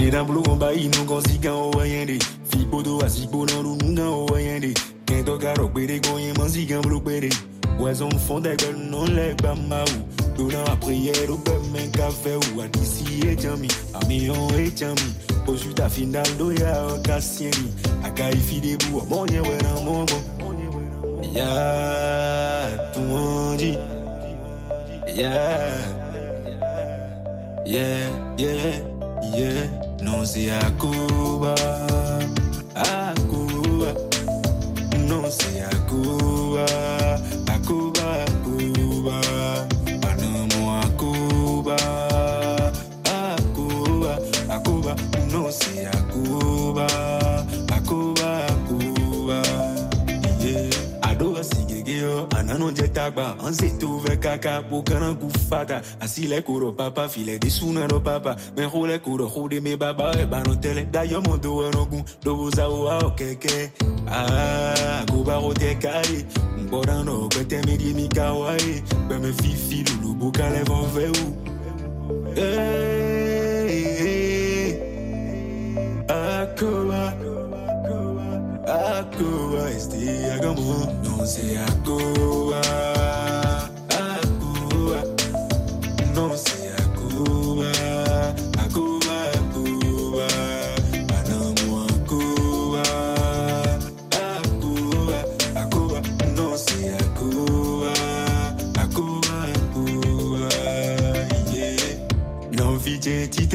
Dan 0.09 0.25
blou 0.27 0.43
kon 0.43 0.57
bayi 0.57 0.89
nou 0.95 1.05
kon 1.05 1.23
si 1.29 1.37
kan 1.43 1.53
o 1.53 1.71
wayen 1.77 2.09
de 2.09 2.19
Fi 2.49 2.65
poto 2.71 2.99
a 3.05 3.09
si 3.13 3.29
ponan 3.29 3.63
nou 3.63 3.77
nou 3.77 3.95
kan 3.95 4.09
o 4.09 4.27
wayen 4.33 4.61
de 4.65 4.73
Ken 5.05 5.25
to 5.25 5.37
ka 5.39 5.53
rok 5.61 5.75
pede 5.77 6.01
kon 6.07 6.21
yen 6.23 6.37
man 6.39 6.49
si 6.49 6.67
kan 6.67 6.81
blou 6.87 7.01
pede 7.05 7.31
Wazon 7.79 8.11
fon 8.19 8.41
de 8.41 8.57
gel 8.59 8.75
non 8.91 9.07
lek 9.15 9.41
ba 9.43 9.55
ma 9.55 9.83
ou. 9.85 10.03
Do 10.37 10.49
nan 10.51 10.67
a 10.67 10.75
priyer 10.77 11.31
ou 11.31 11.39
be 11.39 11.55
men 11.73 11.91
ka 11.93 12.11
fe 12.11 12.35
ou. 12.35 12.61
A 12.61 12.67
disi 12.75 13.21
e 13.23 13.37
jami, 13.37 13.69
a 13.95 14.05
mi 14.09 14.25
yon 14.27 14.51
e 14.59 14.67
jami. 14.75 15.15
Po 15.47 15.57
su 15.57 15.73
ta 15.73 15.89
final 15.89 16.27
do 16.39 16.51
ya 16.51 16.75
o 16.87 16.99
ka 17.07 17.21
sieni. 17.21 17.71
A 18.03 18.11
ka 18.11 18.31
i 18.35 18.41
fi 18.49 18.61
debu 18.61 18.99
a 18.99 19.05
monye 19.07 19.41
we 19.47 19.57
nan 19.63 19.85
mon 19.85 20.07
bon. 20.07 20.23
Ya, 21.31 21.55
tou 22.93 23.17
an 23.17 23.57
di. 23.57 23.73
Ya, 25.15 25.35
yeah, 27.65 28.11
yeah, 28.39 28.83
yeah 29.35 29.78
non 30.03 30.25
c'est 30.25 30.51
kɔnɔ 52.19 52.39
a 52.39 52.43
nan'o 52.43 52.71
jɛ 52.71 52.89
tagba 52.93 53.37
an 53.45 53.55
se 53.55 53.71
t'o 53.79 54.01
fɛ 54.01 54.21
kaka 54.21 54.65
o 54.71 54.83
kana 54.83 55.15
k'u 55.15 55.31
fata. 55.49 55.83
A 56.01 56.07
silɛ 56.07 56.43
papa 56.77 57.09
filɛ 57.09 57.39
de 57.39 57.51
suna 57.51 57.87
dɔ 57.87 58.03
papa. 58.03 58.37
Mɛ 58.57 58.71
xolɛ 58.71 58.99
korɔ 59.01 59.29
xode 59.31 59.63
me 59.63 59.77
baba 59.77 60.13
ɛ 60.13 60.27
banɔ 60.29 60.55
tɛlɛ 60.61 60.91
dayɔmɔ 60.91 61.41
do 61.41 61.71
ɛnɔgun 61.71 62.05
doboza 62.23 62.69
o 62.69 62.89
awɔ 62.89 63.17
kɛkɛ 63.17 63.71
aa 64.09 65.05
kobaxo 65.07 65.53
tɛ 65.55 65.81
ka 65.81 66.03
ye 66.11 66.25
n 66.59 66.69
bɔra 66.71 67.05
nɔ 67.05 67.29
gbɛtɛ 67.31 67.67
mi 67.67 67.77
di 67.77 67.95
mi 67.95 68.09
ka 68.09 68.35
wa 68.35 68.53
ye 68.55 68.83
gbɛmɛ 69.09 69.33
fifi 69.41 69.85
lulu 69.85 70.15
bo 70.15 70.31
kalɛ 70.31 70.65
fɔn. 70.65 71.39
Este 79.19 80.31
agamo, 80.31 80.87
non 81.03 81.27
se 81.27 81.59
akoba. 81.59 82.61
Akoba, 83.91 85.03
non 86.15 86.37
se 86.37 86.71
akoba. 86.79 87.67
Akoba, 88.63 89.17
akoba, 89.35 90.27
anamo 91.19 91.87
akoba. 91.91 92.83
Akoba, 94.15 95.19
akoba, 95.57 96.01
non 96.37 96.57
akoba, 98.79 100.49
yeah. 101.53 101.99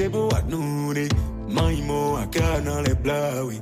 bo 0.09 0.27
anure 0.35 1.07
maimo 1.47 2.17
akana 2.17 2.81
le 2.81 2.95
blawi 2.95 3.61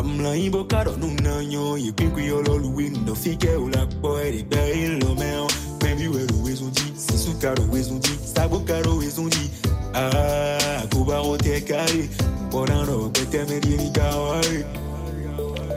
amla 0.00 0.36
ibo 0.36 0.64
karo 0.64 0.96
nuna 0.96 1.44
nyo 1.44 1.78
kwikwi 1.96 2.26
yolo 2.26 2.58
luwindo 2.58 3.14
fike 3.14 3.48
ula 3.56 3.86
boy 3.86 4.30
de 4.32 4.42
dai 4.42 4.86
lo 5.00 5.14
meo 5.14 5.46
baby 5.80 6.08
we 6.08 6.20
lo 6.26 6.42
wezundi 6.44 6.80
sisu 6.96 7.34
karo 7.38 7.62
wezundi 7.72 8.08
sabo 8.34 8.60
karo 8.60 8.96
wezundi 8.96 9.50
ah 9.94 10.82
kubaro 10.94 11.36
te 11.36 11.60
kai 11.60 12.08
bonano 12.50 13.08
betemeri 13.12 13.76
ni 13.76 13.90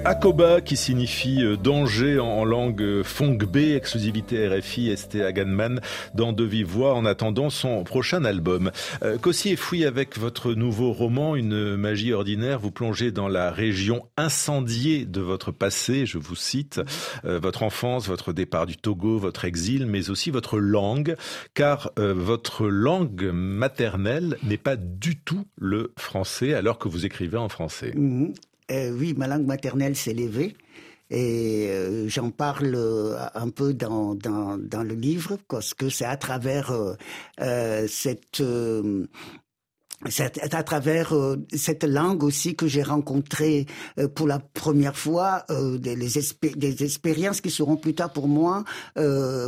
Akoba 0.06 0.60
qui 0.60 0.76
signifie 0.76 1.46
euh, 1.46 1.56
danger 1.56 2.20
en 2.20 2.44
langue 2.44 2.82
euh, 2.82 3.04
B, 3.46 3.58
exclusivité 3.58 4.50
RFI, 4.50 4.98
ST 4.98 5.16
Aganman 5.16 5.80
dans 6.14 6.34
De 6.34 6.44
Vive 6.44 6.68
Voix 6.68 6.94
en 6.94 7.06
attendant 7.06 7.50
son 7.50 7.86
prochain 7.86 8.26
album. 8.26 8.72
Euh, 9.04 9.18
et 9.46 9.56
Fouille 9.56 9.86
avec 9.86 10.18
votre 10.18 10.54
nouveau 10.54 10.92
roman 10.92 11.38
Une 11.38 11.78
magie 11.78 12.12
ordinaire, 12.12 12.60
vous 12.60 12.72
plongez 12.72 13.12
dans 13.12 13.30
la 13.30 13.50
région 13.52 14.06
incendiée 14.18 15.06
de 15.06 15.22
votre 15.22 15.52
passé, 15.52 16.06
je 16.06 16.18
vous 16.18 16.36
cite, 16.36 16.82
votre 17.24 17.64
enfance, 17.64 18.08
votre 18.08 18.32
départ 18.32 18.66
du 18.66 18.78
Togo, 18.78 19.18
votre 19.18 19.46
exil, 19.46 19.86
mais 19.86 20.10
aussi 20.10 20.30
votre 20.30 20.60
langue, 20.60 21.16
car 21.54 21.92
votre 21.98 22.68
langue 22.68 23.32
maternelle 23.34 24.38
n'est 24.44 24.58
pas 24.58 24.76
du 24.76 25.18
tout 25.18 25.46
le 25.58 25.94
français 25.98 26.54
alors 26.54 26.78
que 26.78 26.88
vous 26.88 27.06
écrivez 27.06 27.38
en 27.38 27.50
français. 27.50 27.94
Mmh. 27.96 28.34
Euh, 28.72 28.92
oui, 28.92 29.14
ma 29.16 29.28
langue 29.28 29.46
maternelle 29.46 29.96
s'est 29.96 30.14
levée. 30.14 30.56
Et 31.10 31.68
euh, 31.70 32.08
j'en 32.08 32.32
parle 32.32 32.74
euh, 32.76 33.18
un 33.36 33.50
peu 33.50 33.74
dans, 33.74 34.16
dans, 34.16 34.58
dans, 34.58 34.84
le 34.84 34.96
livre, 34.96 35.38
parce 35.48 35.74
que 35.74 35.90
c'est 35.90 36.06
à 36.06 36.18
travers 36.18 36.74
cette 37.88 38.42
c'est 40.10 40.54
à 40.54 40.64
travers 40.64 41.14
euh, 41.14 41.38
cette 41.54 41.84
langue 41.84 42.24
aussi 42.24 42.56
que 42.56 42.68
j'ai 42.68 42.84
rencontré 42.84 43.66
euh, 44.00 44.08
pour 44.08 44.28
la 44.28 44.40
première 44.40 44.98
fois 44.98 45.46
euh, 45.50 45.78
des, 45.78 45.96
des, 45.96 46.84
expériences 46.84 47.42
qui 47.42 47.50
seront 47.50 47.78
plus 47.78 47.94
tard 47.94 48.12
pour 48.12 48.28
moi 48.28 48.64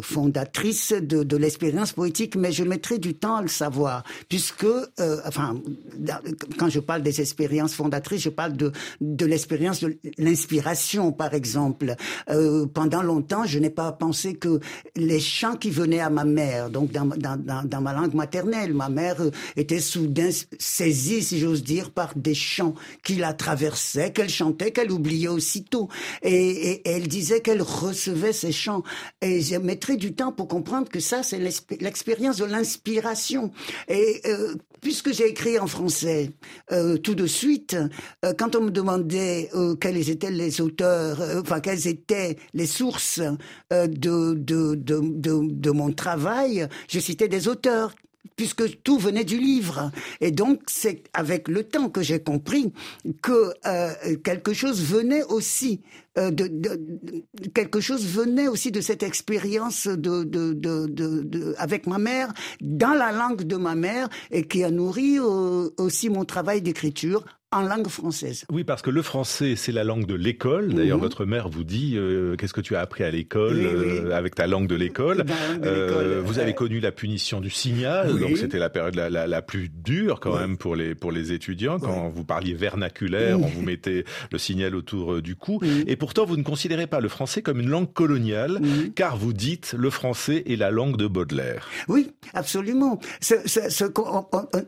fondatrices 0.02 0.94
de, 0.94 1.24
de 1.24 1.38
l'expérience 1.38 1.92
poétique, 1.94 2.36
mais 2.36 2.52
je 2.52 2.64
mettrai 2.64 3.00
du 3.00 3.16
temps 3.16 3.38
à 3.38 3.42
le 3.42 3.48
savoir, 3.48 4.04
puisque, 4.30 4.66
enfin, 5.26 5.56
quand 6.58 6.70
je 6.70 6.80
parle 6.80 7.02
des 7.02 7.22
expériences 7.22 7.74
fondatrices, 7.74 8.22
je 8.22 8.30
parle 8.30 8.54
de, 8.54 8.72
de 9.02 9.26
l'expérience 9.26 9.82
de 9.82 9.98
l'inspiration, 10.18 11.12
par 11.12 11.34
exemple. 11.34 11.96
pendant 12.74 13.02
longtemps, 13.02 13.46
je 13.46 13.60
n'ai 13.60 13.70
pas 13.70 13.92
pensé 13.92 14.36
que 14.36 14.60
les 14.96 15.20
chants 15.20 15.56
qui 15.56 15.70
venaient 15.70 16.00
à 16.00 16.10
ma 16.10 16.26
mère, 16.26 16.70
donc 16.70 16.92
dans, 16.92 17.06
dans, 17.06 17.38
dans 17.64 17.82
ma 17.82 17.94
langue 17.94 18.14
maternelle, 18.14 18.74
ma 18.74 18.90
mère 18.90 19.18
était 19.56 19.80
soudain 19.80 20.30
saisie, 20.60 21.24
si 21.24 21.40
j'ose 21.40 21.64
dire, 21.64 21.92
par 21.92 22.14
des 22.16 22.36
chants 22.36 22.76
qui 23.04 23.16
la 23.16 23.34
traversaient, 23.34 24.12
qu'elle 24.12 24.30
chantait, 24.30 24.72
qu'elle 24.72 24.92
oubliait 24.92 25.28
aussitôt. 25.28 25.90
Et, 26.22 26.82
elle 26.86 27.08
disait 27.08 27.42
qu'elle 27.42 27.62
recevait 27.62 28.34
ces 28.34 28.52
chants. 28.52 28.84
Et 29.22 29.42
je 29.42 29.56
mettrai 29.56 29.98
du 29.98 30.14
temps 30.14 30.32
pour 30.32 30.48
comprendre 30.48 30.90
que 30.90 31.00
ça, 31.00 31.24
c'est 31.24 31.40
l'expérience 31.40 32.38
de 32.38 32.46
l'inspiration. 32.46 33.52
Et 33.88 34.22
euh, 34.26 34.56
puisque 34.82 35.14
j'ai 35.14 35.28
écrit 35.28 35.60
en 35.60 35.68
français 35.68 36.32
euh, 36.72 36.98
tout 36.98 37.16
de 37.16 37.28
suite, 37.28 37.76
euh, 38.24 38.34
quand 38.38 38.56
on 38.56 38.62
me 38.62 38.72
demandait 38.72 39.50
quels 39.80 40.10
étaient 40.10 40.32
les 40.32 40.62
auteurs, 40.62 41.22
enfin 41.40 41.60
quelles 41.60 41.88
étaient 41.88 42.38
les 42.54 42.68
sources 42.68 43.22
de, 43.72 45.72
mon 45.72 45.92
travail, 45.92 46.68
je 46.88 47.00
citais 47.00 47.28
des 47.28 47.48
auteurs 47.48 47.94
puisque 48.36 48.82
tout 48.84 48.98
venait 48.98 49.24
du 49.24 49.38
livre. 49.38 49.92
Et 50.22 50.32
donc, 50.32 50.62
c'est 50.68 51.04
avec 51.14 51.48
le 51.48 51.64
temps 51.64 51.90
que 51.90 52.02
j'ai 52.02 52.20
compris 52.20 52.74
que 53.22 53.54
euh, 53.66 54.16
quelque 54.24 54.54
chose 54.54 54.82
venait 54.84 55.24
aussi 55.24 55.82
euh, 56.18 56.32
de, 56.32 56.50
quelque 57.54 57.82
chose 57.82 58.06
venait 58.06 58.48
aussi 58.48 58.72
de 58.72 58.80
cette 58.80 59.04
expérience 59.04 59.88
de, 59.88 60.24
de, 60.24 60.54
de, 60.54 61.56
avec 61.58 61.88
ma 61.88 61.98
mère 61.98 62.34
dans 62.62 62.94
la 62.94 63.12
langue 63.12 63.44
de 63.44 63.58
ma 63.58 63.76
mère 63.76 64.08
et 64.32 64.48
qui 64.48 64.64
a 64.64 64.72
nourri 64.72 65.20
euh, 65.20 65.70
aussi 65.78 66.10
mon 66.10 66.24
travail 66.24 66.62
d'écriture 66.62 67.26
en 67.56 67.62
langue 67.62 67.88
française. 67.88 68.46
Oui, 68.52 68.64
parce 68.64 68.82
que 68.82 68.90
le 68.90 69.02
français, 69.02 69.56
c'est 69.56 69.72
la 69.72 69.86
langue 69.86 70.06
de 70.06 70.14
l'école. 70.14 70.74
D'ailleurs, 70.74 70.98
mhm. 70.98 71.04
votre 71.04 71.26
mère 71.26 71.48
vous 71.48 71.64
dit 71.64 71.94
euh, 71.96 72.36
qu'est-ce 72.36 72.54
que 72.54 72.62
tu 72.62 72.76
as 72.76 72.82
appris 72.82 73.04
à 73.04 73.12
l'école 73.12 73.58
euh, 73.58 74.12
avec 74.16 74.36
ta 74.36 74.46
langue 74.46 74.68
de 74.68 74.76
l'école. 74.76 75.26
Euh, 75.64 76.22
vous 76.24 76.40
avez 76.40 76.54
connu 76.54 76.82
la 76.82 76.92
punition 76.92 77.40
du 77.40 77.50
signal, 77.50 78.20
donc 78.20 78.38
c'était 78.38 78.60
la 78.60 78.70
période 78.70 78.96
la, 78.96 79.10
la, 79.10 79.42
plus 79.42 79.70
dure 79.70 80.20
quand 80.20 80.38
même 80.38 80.58
pour 80.58 80.76
les 80.76 80.96
pour 80.96 81.12
les 81.12 81.32
étudiants. 81.32 81.80
Quand 81.80 82.10
vous 82.10 82.24
parliez 82.26 82.54
vernaculaire, 82.54 83.40
on 83.40 83.48
vous 83.48 83.62
mettait 83.62 84.04
le 84.32 84.38
signal 84.38 84.76
autour 84.76 85.22
du 85.22 85.36
cou. 85.36 85.62
Et 85.88 85.96
pourtant, 85.96 86.26
vous 86.26 86.38
ne 86.38 86.44
considérez 86.44 86.88
pas 86.88 87.00
le 87.00 87.08
français 87.08 87.42
comme 87.42 87.62
une 87.62 87.70
langue 87.70 87.92
coloniale, 87.94 88.60
car 88.96 89.16
vous 89.16 89.34
dites 89.34 89.76
le 89.78 89.90
français 89.90 90.44
est 90.48 90.58
la 90.58 90.72
langue 90.72 90.98
de 90.98 91.08
Baudelaire. 91.08 91.70
Oui, 91.88 92.12
absolument. 92.34 93.00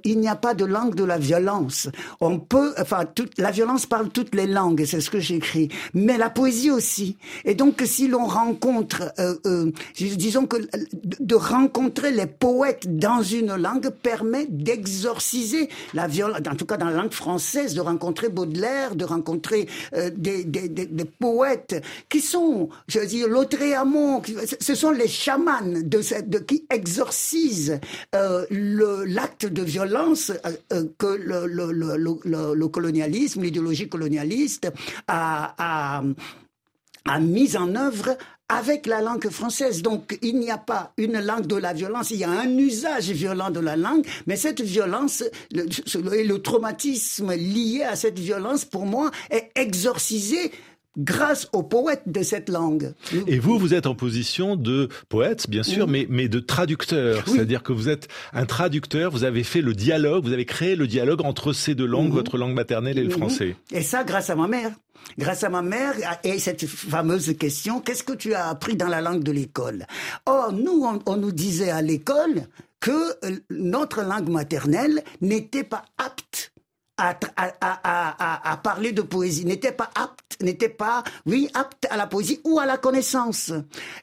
il 0.06 0.20
n'y 0.20 0.30
a 0.30 0.36
pas 0.36 0.54
de 0.54 0.66
langue 0.66 0.96
de 0.96 1.04
la 1.04 1.18
violence. 1.18 1.90
On 2.22 2.40
peut 2.40 2.74
enfin, 2.80 3.06
toute, 3.06 3.38
la 3.38 3.52
violence 3.52 3.86
parle 3.86 4.10
toutes 4.10 4.36
les 4.36 4.48
langues, 4.48 4.86
c'est 4.86 5.02
ce 5.02 5.10
que 5.10 5.20
j'écris, 5.20 5.70
mais 5.94 6.18
la 6.18 6.30
poésie 6.30 6.72
aussi. 6.72 7.18
Et 7.46 7.56
donc, 7.56 7.82
si 7.86 8.08
l'on 8.08 8.26
rencontre, 8.26 9.14
euh, 9.20 9.36
euh, 9.46 9.72
disons 9.98 10.46
que 10.46 10.58
de 11.20 11.36
rencontrer 11.36 12.12
les 12.12 12.28
poètes 12.28 12.98
dans 12.98 13.22
une 13.22 13.56
langue 13.56 13.90
permet 13.90 14.48
d'exorciser 14.50 15.70
la 15.94 16.08
violence, 16.08 16.40
en 16.50 16.56
tout 16.56 16.66
cas 16.66 16.78
dans 16.78 16.88
la 16.88 16.98
langue 16.98 17.14
française, 17.14 17.74
de 17.74 17.82
rencontrer 17.82 18.30
Baudelaire, 18.30 18.96
de 18.96 19.06
rencontrer 19.06 19.68
euh, 19.94 20.10
des, 20.16 20.44
des, 20.44 20.70
des, 20.70 20.86
des, 20.86 21.06
poètes 21.06 21.84
qui 22.10 22.22
sont, 22.22 22.70
je 22.88 23.00
veux 23.00 23.06
dire, 23.06 23.28
Lautréamont, 23.28 24.22
ce 24.60 24.76
sont 24.76 24.92
les 24.92 25.08
chamans 25.08 25.62
de, 25.64 26.02
cette, 26.02 26.30
de 26.30 26.40
qui 26.40 26.66
exorcisent 26.70 27.80
euh, 28.16 28.46
l'acte 29.06 29.46
de 29.46 29.62
violence 29.62 30.32
euh, 30.74 30.86
que 30.98 31.08
le, 31.08 31.48
le, 31.48 31.72
le, 31.72 32.54
le 32.54 32.67
colonialisme, 32.70 33.42
l'idéologie 33.42 33.90
colonialiste 33.90 34.72
a, 35.08 36.02
a, 37.06 37.20
mis 37.20 37.56
en 37.56 37.76
œuvre 37.76 38.18
avec 38.50 38.86
la 38.86 39.02
langue 39.02 39.30
française. 39.30 39.82
Donc, 39.82 40.18
il 40.22 40.40
n'y 40.40 40.52
a 40.52 40.58
pas 40.58 40.94
une 40.98 41.20
langue 41.20 41.48
de 41.48 41.56
la 41.56 41.74
violence, 41.74 42.12
il 42.12 42.18
y 42.18 42.24
a 42.24 42.30
un 42.30 42.58
usage 42.58 43.10
violent 43.10 43.50
de 43.50 43.60
la 43.60 43.76
langue, 43.76 44.06
mais 44.26 44.36
cette 44.36 44.62
violence, 44.62 45.24
le, 45.52 46.24
le 46.24 46.42
traumatisme 46.42 47.34
lié 47.34 47.84
à 47.84 47.96
cette 47.96 48.20
violence, 48.20 48.66
pour 48.66 48.86
moi, 48.86 49.12
est 49.30 49.52
exorcisé 49.56 50.52
grâce 50.98 51.48
aux 51.54 51.64
poètes 51.64 52.04
de 52.08 52.24
cette 52.24 52.50
langue. 52.50 52.94
Et 53.28 53.40
vous, 53.40 53.58
vous 53.58 53.74
êtes 53.74 53.86
en 53.86 53.96
position 53.96 54.56
de 54.56 54.90
poète, 55.10 55.50
bien 55.50 55.64
sûr, 55.64 55.88
mais, 55.88 56.08
mais 56.10 56.28
de 56.28 56.40
traducteur. 56.40 57.24
C'est-à-dire 57.28 57.64
que 57.64 57.74
vous 57.74 57.90
êtes 57.90 58.08
un 58.34 58.46
traducteur, 58.46 59.12
vous 59.12 59.24
avez 59.24 59.44
fait 59.44 59.62
le 59.62 59.74
dialogue, 59.74 60.26
vous 60.26 60.34
avez 60.34 60.46
créé 60.46 60.76
le 60.76 60.88
dialogue 60.88 61.22
entre 61.24 61.54
ces 61.54 61.76
deux 61.76 61.86
langues, 61.86 62.10
mhm. 62.10 62.16
votre 62.16 62.38
langue 62.38 62.54
maternelle 62.54 62.98
et 62.98 63.04
le 63.04 63.10
mhm. 63.10 63.18
français. 63.18 63.56
Et 63.72 63.82
ça, 63.82 64.04
grâce 64.04 64.30
à 64.30 64.36
ma 64.36 64.48
mère. 64.48 64.72
Grâce 65.18 65.44
à 65.44 65.50
ma 65.50 65.62
mère 65.62 65.94
et 66.24 66.38
cette 66.40 66.66
fameuse 66.66 67.34
question, 67.38 67.80
qu'est-ce 67.80 68.04
que 68.04 68.14
tu 68.14 68.34
as 68.34 68.48
appris 68.48 68.76
dans 68.76 68.88
la 68.88 69.00
langue 69.00 69.24
de 69.24 69.32
l'école? 69.32 69.86
Or, 70.26 70.52
nous, 70.52 70.86
on 71.06 71.18
nous 71.18 71.32
disait 71.32 71.70
à 71.70 71.82
l'école 71.82 72.48
que 72.80 73.26
euh, 73.26 73.38
notre 73.50 74.02
langue 74.02 74.30
maternelle 74.30 75.04
n'était 75.22 75.64
pas 75.64 75.86
apte 75.98 76.52
à, 76.98 77.18
à, 77.36 78.52
à, 78.52 78.58
parler 78.58 78.92
de 78.92 79.04
poésie, 79.04 79.46
n'était 79.46 79.72
pas 79.72 79.90
apte, 79.94 80.42
n'était 80.42 80.70
pas, 80.70 81.04
oui, 81.26 81.48
apte 81.54 81.86
à 81.90 81.98
la 81.98 82.08
poésie 82.08 82.42
ou 82.44 82.60
à 82.60 82.66
la 82.66 82.78
connaissance. 82.78 83.54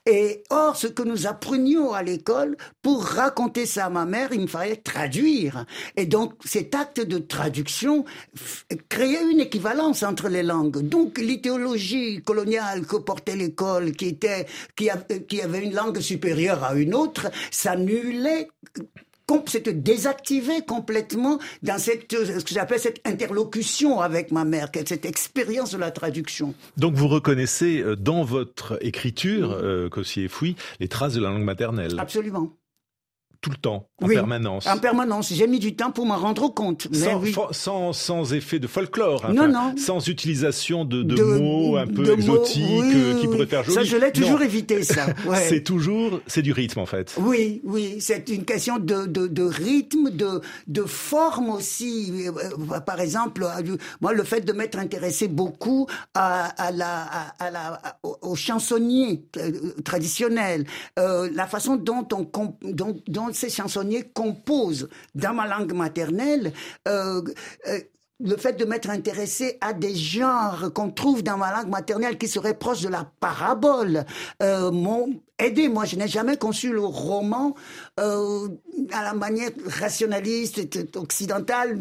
Et 0.06 0.44
or, 0.50 0.76
ce 0.76 0.86
que 0.86 1.02
nous 1.02 1.26
apprenions 1.26 1.92
à 1.92 2.02
l'école, 2.02 2.56
pour 2.82 3.04
raconter 3.04 3.66
ça 3.66 3.86
à 3.86 3.90
ma 3.90 4.04
mère, 4.04 4.28
il 4.32 4.42
me 4.42 4.46
fallait 4.46 4.76
traduire. 4.76 5.66
Et 5.96 6.06
donc, 6.06 6.34
cet 6.44 6.74
acte 6.74 7.00
de 7.00 7.18
traduction 7.18 8.04
créait 8.88 9.24
une 9.30 9.40
équivalence 9.40 10.02
entre 10.02 10.28
les 10.28 10.42
langues. 10.42 10.80
Donc, 10.82 11.18
l'idéologie 11.18 12.22
coloniale 12.22 12.86
que 12.86 12.96
portait 12.96 13.36
l'école, 13.36 13.92
qui 13.92 14.06
était, 14.06 14.46
qui, 14.76 14.88
qui 15.28 15.42
avait 15.42 15.64
une 15.64 15.74
langue 15.74 15.98
supérieure 15.98 16.62
à 16.62 16.74
une 16.74 16.94
autre, 16.94 17.30
s'annulait 17.50 18.48
c'était 19.46 19.72
désactivé 19.72 20.62
complètement 20.66 21.38
dans 21.62 21.78
cette, 21.78 22.12
ce 22.12 22.44
que 22.44 22.54
j'appelle 22.54 22.78
cette 22.78 23.00
interlocution 23.06 24.00
avec 24.00 24.30
ma 24.30 24.44
mère, 24.44 24.68
cette 24.86 25.04
expérience 25.04 25.72
de 25.72 25.78
la 25.78 25.90
traduction. 25.90 26.54
Donc 26.76 26.94
vous 26.94 27.08
reconnaissez 27.08 27.80
euh, 27.80 27.96
dans 27.96 28.24
votre 28.24 28.78
écriture, 28.84 29.52
euh, 29.52 29.88
Cossier 29.88 30.24
et 30.24 30.28
Fouy, 30.28 30.56
les 30.80 30.88
traces 30.88 31.14
de 31.14 31.20
la 31.20 31.30
langue 31.30 31.44
maternelle 31.44 31.96
Absolument. 31.98 32.52
Tout 33.44 33.50
le 33.50 33.58
temps, 33.58 33.90
en 34.00 34.08
permanence. 34.08 34.66
En 34.66 34.78
permanence. 34.78 35.30
J'ai 35.30 35.46
mis 35.46 35.58
du 35.58 35.76
temps 35.76 35.90
pour 35.90 36.06
m'en 36.06 36.16
rendre 36.16 36.48
compte. 36.48 36.88
Sans, 37.52 37.92
sans, 37.92 38.32
effet 38.32 38.58
de 38.58 38.66
folklore. 38.66 39.30
non, 39.30 39.48
non. 39.48 39.74
Sans 39.76 40.08
utilisation 40.08 40.86
de, 40.86 41.02
mots 41.38 41.76
un 41.76 41.86
peu 41.86 42.10
exotiques 42.10 42.64
euh, 42.64 43.20
qui 43.20 43.26
pourraient 43.26 43.44
faire 43.44 43.62
joli. 43.62 43.74
Ça, 43.74 43.84
je 43.84 43.98
l'ai 43.98 44.12
toujours 44.12 44.40
évité, 44.40 44.82
ça. 44.82 45.08
c'est 45.46 45.62
toujours, 45.62 46.20
c'est 46.26 46.40
du 46.40 46.52
rythme, 46.52 46.78
en 46.78 46.86
fait. 46.86 47.14
Oui, 47.18 47.60
oui. 47.64 47.98
C'est 48.00 48.30
une 48.30 48.46
question 48.46 48.78
de, 48.78 49.04
de, 49.04 49.42
rythme, 49.42 50.08
de, 50.08 50.40
de 50.66 50.82
forme 50.84 51.50
aussi. 51.50 52.14
Euh, 52.26 52.80
par 52.80 52.98
exemple, 52.98 53.44
euh, 53.44 53.76
moi, 54.00 54.14
le 54.14 54.24
fait 54.24 54.40
de 54.40 54.54
m'être 54.54 54.78
intéressé 54.78 55.28
beaucoup 55.28 55.86
à, 56.14 56.46
à 56.56 56.70
la, 56.70 57.02
à, 57.38 57.50
la, 57.50 57.98
aux 58.22 58.36
chansonniers 58.36 59.22
traditionnels, 59.84 60.64
la 60.96 61.46
façon 61.46 61.76
dont 61.76 62.08
on, 62.14 62.26
dont, 62.62 62.96
dont 63.06 63.33
ces 63.36 63.50
chansonniers 63.50 64.02
composent 64.02 64.88
dans 65.14 65.34
ma 65.34 65.46
langue 65.46 65.72
maternelle, 65.72 66.52
euh, 66.88 67.22
euh, 67.68 67.80
le 68.20 68.36
fait 68.36 68.52
de 68.54 68.64
m'être 68.64 68.90
intéressé 68.90 69.58
à 69.60 69.72
des 69.72 69.94
genres 69.94 70.72
qu'on 70.72 70.90
trouve 70.90 71.22
dans 71.22 71.36
ma 71.36 71.52
langue 71.52 71.68
maternelle 71.68 72.16
qui 72.16 72.28
seraient 72.28 72.56
proches 72.56 72.82
de 72.82 72.88
la 72.88 73.10
parabole. 73.20 74.04
Euh, 74.42 74.70
aidé. 75.38 75.68
Moi, 75.68 75.84
je 75.84 75.96
n'ai 75.96 76.08
jamais 76.08 76.36
conçu 76.36 76.72
le 76.72 76.84
roman 76.84 77.54
euh, 77.98 78.48
à 78.92 79.02
la 79.02 79.14
manière 79.14 79.50
rationaliste 79.66 80.60
occidentale. 80.96 81.80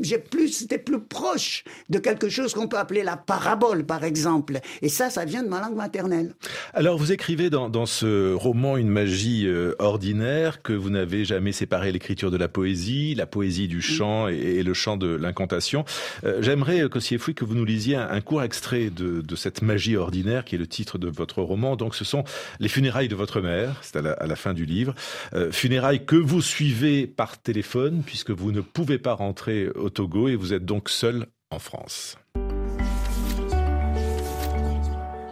J'ai 0.00 0.18
plus, 0.18 0.48
c'était 0.48 0.78
plus 0.78 1.00
proche 1.00 1.64
de 1.88 1.98
quelque 1.98 2.28
chose 2.28 2.54
qu'on 2.54 2.68
peut 2.68 2.78
appeler 2.78 3.02
la 3.02 3.16
parabole, 3.16 3.84
par 3.84 4.04
exemple. 4.04 4.60
Et 4.82 4.88
ça, 4.88 5.10
ça 5.10 5.24
vient 5.24 5.42
de 5.42 5.48
ma 5.48 5.60
langue 5.60 5.74
maternelle. 5.74 6.34
Alors, 6.72 6.98
vous 6.98 7.12
écrivez 7.12 7.50
dans, 7.50 7.68
dans 7.68 7.86
ce 7.86 8.32
roman 8.32 8.76
une 8.76 8.88
magie 8.88 9.46
euh, 9.46 9.74
ordinaire 9.78 10.62
que 10.62 10.72
vous 10.72 10.90
n'avez 10.90 11.24
jamais 11.24 11.52
séparé 11.52 11.90
l'écriture 11.90 12.30
de 12.30 12.36
la 12.36 12.48
poésie, 12.48 13.14
la 13.14 13.26
poésie 13.26 13.68
du 13.68 13.82
chant 13.82 14.28
et, 14.28 14.62
le 14.62 14.74
chant 14.74 14.96
de 14.96 15.08
l'incantation. 15.08 15.84
Euh, 16.24 16.40
J'aimerais, 16.40 16.88
Kossier-Fouy, 16.88 17.34
que 17.34 17.44
vous 17.44 17.54
nous 17.54 17.64
lisiez 17.64 17.96
un, 17.96 18.08
un 18.10 18.20
court 18.20 18.42
extrait 18.42 18.90
de, 18.90 19.20
de 19.20 19.36
cette 19.36 19.62
magie 19.62 19.96
ordinaire 19.96 20.44
qui 20.44 20.54
est 20.54 20.58
le 20.58 20.66
titre 20.66 20.98
de 20.98 21.08
votre 21.08 21.42
roman. 21.42 21.76
Donc, 21.76 21.94
ce 21.94 22.04
sont 22.04 22.24
les 22.60 22.68
funérailles 22.68 23.08
de 23.08 23.16
votre 23.16 23.40
mère, 23.40 23.80
c'est 23.82 23.96
à, 23.96 24.02
la, 24.02 24.36
fin 24.36 24.52
du 24.52 24.66
livre. 24.66 24.94
Euh, 25.32 25.50
funérailles 25.50 26.04
que 26.04 26.16
vous 26.16 26.42
suivez 26.42 27.06
par 27.06 27.40
téléphone, 27.40 28.02
puisque 28.04 28.30
vous 28.30 28.52
ne 28.52 28.60
pouvez 28.60 28.98
pas 28.98 29.14
rentrer 29.14 29.68
au 29.70 29.88
Togo 29.88 30.28
et 30.28 30.36
vous 30.36 30.52
êtes 30.52 30.66
donc 30.66 30.90
seul 30.90 31.26
en 31.50 31.58
France. 31.58 32.18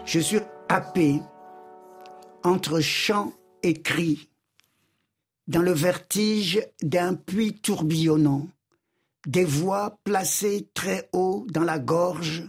Je 0.07 0.19
suis 0.21 0.41
happé 0.71 1.21
entre 2.43 2.81
chant 2.81 3.35
et 3.63 3.75
cri, 3.75 4.31
dans 5.49 5.63
le 5.63 5.73
vertige 5.73 6.63
d'un 6.83 7.15
puits 7.15 7.53
tourbillonnant, 7.53 8.49
des 9.27 9.45
voix 9.45 9.99
placées 10.03 10.67
très 10.73 11.11
haut 11.13 11.47
dans 11.51 11.65
la 11.65 11.79
gorge, 11.79 12.45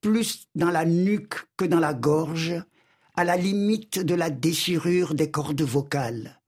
plus 0.00 0.46
dans 0.54 0.70
la 0.70 0.86
nuque 0.86 1.34
que 1.58 1.66
dans 1.66 1.80
la 1.80 1.92
gorge, 1.92 2.54
à 3.20 3.24
la 3.24 3.36
limite 3.36 3.98
de 3.98 4.14
la 4.14 4.30
déchirure 4.30 5.12
des 5.12 5.30
cordes 5.30 5.60
vocales. 5.60 6.40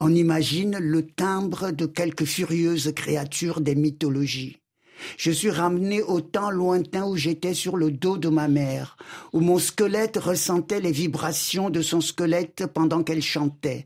On 0.00 0.08
imagine 0.14 0.78
le 0.78 1.06
timbre 1.06 1.70
de 1.70 1.84
quelque 1.84 2.24
furieuse 2.24 2.94
créature 2.96 3.60
des 3.60 3.74
mythologies. 3.74 4.56
Je 5.18 5.30
suis 5.30 5.50
ramené 5.50 6.00
au 6.00 6.22
temps 6.22 6.50
lointain 6.50 7.04
où 7.04 7.14
j'étais 7.14 7.52
sur 7.52 7.76
le 7.76 7.90
dos 7.90 8.16
de 8.16 8.30
ma 8.30 8.48
mère, 8.48 8.96
où 9.34 9.40
mon 9.40 9.58
squelette 9.58 10.16
ressentait 10.16 10.80
les 10.80 10.92
vibrations 10.92 11.68
de 11.68 11.82
son 11.82 12.00
squelette 12.00 12.64
pendant 12.72 13.02
qu'elle 13.02 13.20
chantait, 13.20 13.84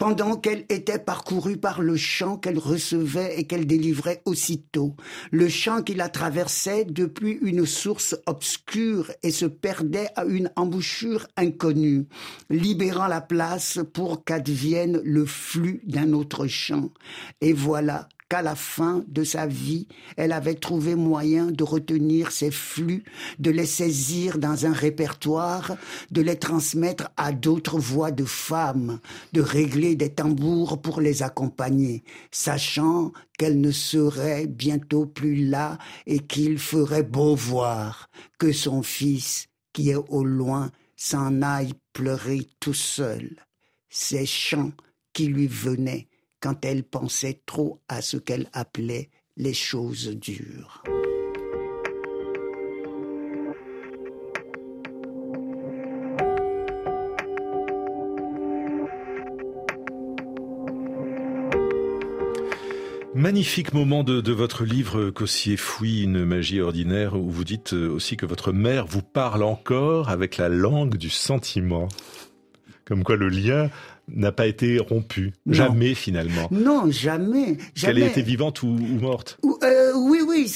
pendant 0.00 0.34
qu'elle 0.34 0.64
était 0.70 0.98
parcourue 0.98 1.58
par 1.58 1.82
le 1.82 1.94
chant 1.94 2.38
qu'elle 2.38 2.58
recevait 2.58 3.38
et 3.38 3.46
qu'elle 3.46 3.66
délivrait 3.66 4.22
aussitôt, 4.24 4.96
le 5.30 5.46
chant 5.50 5.82
qui 5.82 5.94
la 5.94 6.08
traversait 6.08 6.86
depuis 6.86 7.38
une 7.42 7.66
source 7.66 8.16
obscure 8.24 9.12
et 9.22 9.30
se 9.30 9.44
perdait 9.44 10.08
à 10.16 10.24
une 10.24 10.50
embouchure 10.56 11.26
inconnue, 11.36 12.06
libérant 12.48 13.08
la 13.08 13.20
place 13.20 13.78
pour 13.92 14.24
qu'advienne 14.24 15.02
le 15.04 15.26
flux 15.26 15.82
d'un 15.84 16.14
autre 16.14 16.46
chant. 16.46 16.88
Et 17.42 17.52
voilà 17.52 18.08
qu'à 18.30 18.42
la 18.42 18.54
fin 18.54 19.04
de 19.08 19.24
sa 19.24 19.46
vie, 19.46 19.88
elle 20.16 20.30
avait 20.30 20.54
trouvé 20.54 20.94
moyen 20.94 21.50
de 21.50 21.64
retenir 21.64 22.30
ces 22.30 22.52
flux, 22.52 23.02
de 23.40 23.50
les 23.50 23.66
saisir 23.66 24.38
dans 24.38 24.66
un 24.66 24.72
répertoire, 24.72 25.76
de 26.12 26.22
les 26.22 26.38
transmettre 26.38 27.10
à 27.16 27.32
d'autres 27.32 27.80
voix 27.80 28.12
de 28.12 28.24
femmes, 28.24 29.00
de 29.32 29.40
régler 29.40 29.96
des 29.96 30.14
tambours 30.14 30.80
pour 30.80 31.00
les 31.00 31.24
accompagner, 31.24 32.04
sachant 32.30 33.12
qu'elle 33.36 33.60
ne 33.60 33.72
serait 33.72 34.46
bientôt 34.46 35.06
plus 35.06 35.48
là 35.48 35.78
et 36.06 36.20
qu'il 36.20 36.58
ferait 36.58 37.02
beau 37.02 37.34
voir 37.34 38.08
que 38.38 38.52
son 38.52 38.82
fils, 38.82 39.48
qui 39.72 39.90
est 39.90 39.96
au 40.08 40.24
loin, 40.24 40.70
s'en 40.94 41.42
aille 41.42 41.74
pleurer 41.92 42.46
tout 42.60 42.74
seul. 42.74 43.36
Ces 43.88 44.24
chants 44.24 44.72
qui 45.12 45.26
lui 45.26 45.48
venaient 45.48 46.09
quand 46.40 46.64
elle 46.64 46.84
pensait 46.84 47.42
trop 47.46 47.80
à 47.88 48.02
ce 48.02 48.16
qu'elle 48.16 48.48
appelait 48.52 49.10
les 49.36 49.54
choses 49.54 50.08
dures. 50.08 50.82
Magnifique 63.20 63.74
moment 63.74 64.02
de, 64.02 64.32
votre 64.32 64.64
livre 64.64 65.10
Cossier 65.10 65.58
Fouille, 65.58 66.04
une 66.04 66.24
magie 66.24 66.60
ordinaire, 66.60 67.16
où 67.16 67.28
vous 67.28 67.44
dites 67.44 67.74
aussi 67.74 68.16
que 68.16 68.24
votre 68.24 68.50
mère 68.50 68.86
vous 68.86 69.02
parle 69.02 69.42
encore 69.42 70.08
avec 70.08 70.38
la 70.38 70.48
langue 70.48 70.96
du 70.96 71.10
sentiment. 71.10 71.88
Comme 72.90 73.04
quoi 73.04 73.14
le 73.14 73.28
lien 73.28 73.70
n'a 74.08 74.32
pas 74.32 74.48
été 74.48 74.80
rompue. 74.80 75.32
Jamais 75.46 75.94
finalement. 75.94 76.48
Non, 76.50 76.90
jamais. 76.90 77.56
Qu'elle 77.80 77.98
ait 77.98 78.08
été 78.08 78.20
vivante 78.20 78.64
ou, 78.64 78.66
morte. 78.66 79.38
Euh, 79.62 79.92
oui, 79.94 80.18
oui. 80.26 80.52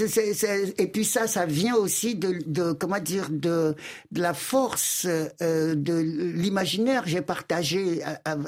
Et 0.78 0.88
puis 0.88 1.04
ça, 1.04 1.28
ça 1.28 1.46
vient 1.46 1.76
aussi 1.76 2.16
de, 2.16 2.38
de 2.44 2.72
comment 2.72 2.98
dire, 2.98 3.28
de, 3.30 3.76
de 4.10 4.20
la 4.20 4.34
force 4.34 5.06
euh, 5.06 5.76
de 5.76 5.94
l'imaginaire 5.94 7.04
que 7.04 7.10
j'ai 7.10 7.22
partagé 7.22 8.00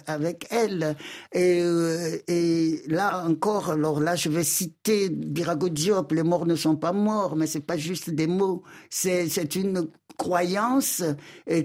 avec 0.08 0.48
elle. 0.50 0.96
Et, 1.32 1.60
euh, 1.62 2.16
et 2.26 2.82
là 2.88 3.24
encore, 3.24 3.70
alors 3.70 4.00
là, 4.00 4.16
je 4.16 4.28
vais 4.28 4.42
citer 4.42 5.10
Birago 5.10 5.68
Diop, 5.68 6.10
les 6.10 6.24
morts 6.24 6.46
ne 6.46 6.56
sont 6.56 6.74
pas 6.74 6.92
morts, 6.92 7.36
mais 7.36 7.46
c'est 7.46 7.64
pas 7.64 7.76
juste 7.76 8.10
des 8.10 8.26
mots. 8.26 8.64
C'est 8.90 9.54
une 9.54 9.86
croyance 10.16 11.02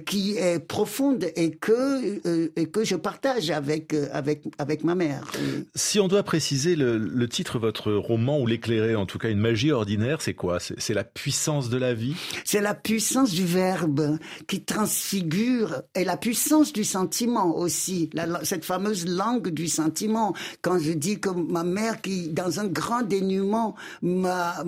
qui 0.05 0.37
est 0.37 0.59
profonde 0.59 1.25
et 1.35 1.51
que, 1.51 2.51
et 2.55 2.65
que 2.67 2.83
je 2.83 2.95
partage 2.95 3.49
avec, 3.49 3.93
euh, 3.93 4.07
avec, 4.11 4.43
avec 4.57 4.83
ma 4.83 4.95
mère. 4.95 5.31
Si 5.75 5.99
on 5.99 6.07
doit 6.07 6.23
préciser 6.23 6.75
le, 6.75 7.27
titre 7.27 7.55
de 7.55 7.59
votre 7.59 7.91
roman, 7.93 8.39
ou 8.39 8.47
l'éclairer 8.47 8.95
en 8.95 9.05
tout 9.05 9.17
cas, 9.17 9.29
une 9.29 9.39
magie 9.39 9.71
ordinaire, 9.71 10.21
c'est 10.21 10.33
quoi? 10.33 10.59
C'est 10.59 10.93
la 10.93 11.03
puissance 11.03 11.69
de 11.69 11.77
la 11.77 11.93
vie? 11.93 12.15
C'est 12.45 12.61
la 12.61 12.73
puissance 12.73 13.31
du 13.31 13.45
verbe 13.45 14.17
qui 14.47 14.61
transfigure, 14.63 15.81
et 15.95 16.03
la 16.03 16.17
puissance 16.17 16.73
du 16.73 16.83
sentiment 16.83 17.57
aussi, 17.57 18.09
cette 18.43 18.65
fameuse 18.65 19.07
langue 19.07 19.49
du 19.49 19.67
sentiment. 19.67 20.33
Quand 20.61 20.79
je 20.79 20.91
dis 20.91 21.19
que 21.19 21.29
ma 21.29 21.63
mère, 21.63 22.01
qui 22.01 22.29
dans 22.29 22.59
un 22.59 22.67
grand 22.67 23.01
dénuement, 23.01 23.75
m'a 24.01 24.63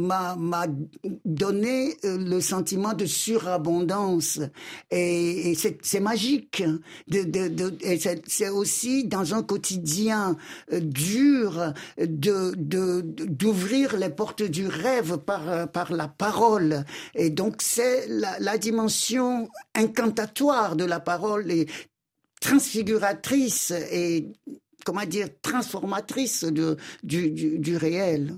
donné 1.25 1.95
euh, 2.05 2.17
le 2.17 2.39
sentiment 2.41 2.93
de 2.93 3.05
surabondance, 3.05 3.72
et, 4.91 5.55
c'est 5.55 5.99
magique. 5.99 6.63
De, 7.07 7.23
de, 7.23 7.77
c'est 8.27 8.49
aussi 8.49 9.05
dans 9.05 9.33
un 9.33 9.43
quotidien 9.43 10.37
euh, 10.71 10.79
dur 10.79 11.73
de 11.97 13.01
d'ouvrir 13.01 13.97
les 13.97 14.09
portes 14.09 14.43
du 14.43 14.67
rêve 14.67 15.17
par 15.17 15.49
euh, 15.49 15.65
par 15.65 15.91
la 15.91 16.07
parole 16.07 16.85
et 17.15 17.29
donc 17.29 17.61
c'est 17.61 18.07
la, 18.07 18.39
la 18.39 18.57
dimension 18.57 19.49
incantatoire 19.75 20.75
de 20.75 20.85
la 20.85 20.99
parole 20.99 21.51
et 21.51 21.67
transfiguratrice 22.41 23.71
et 23.91 24.27
comment 24.85 25.05
dire 25.05 25.27
transformatrice 25.41 26.43
de 26.43 26.77
du, 27.03 27.31
du, 27.31 27.59
du 27.59 27.77
réel. 27.77 28.35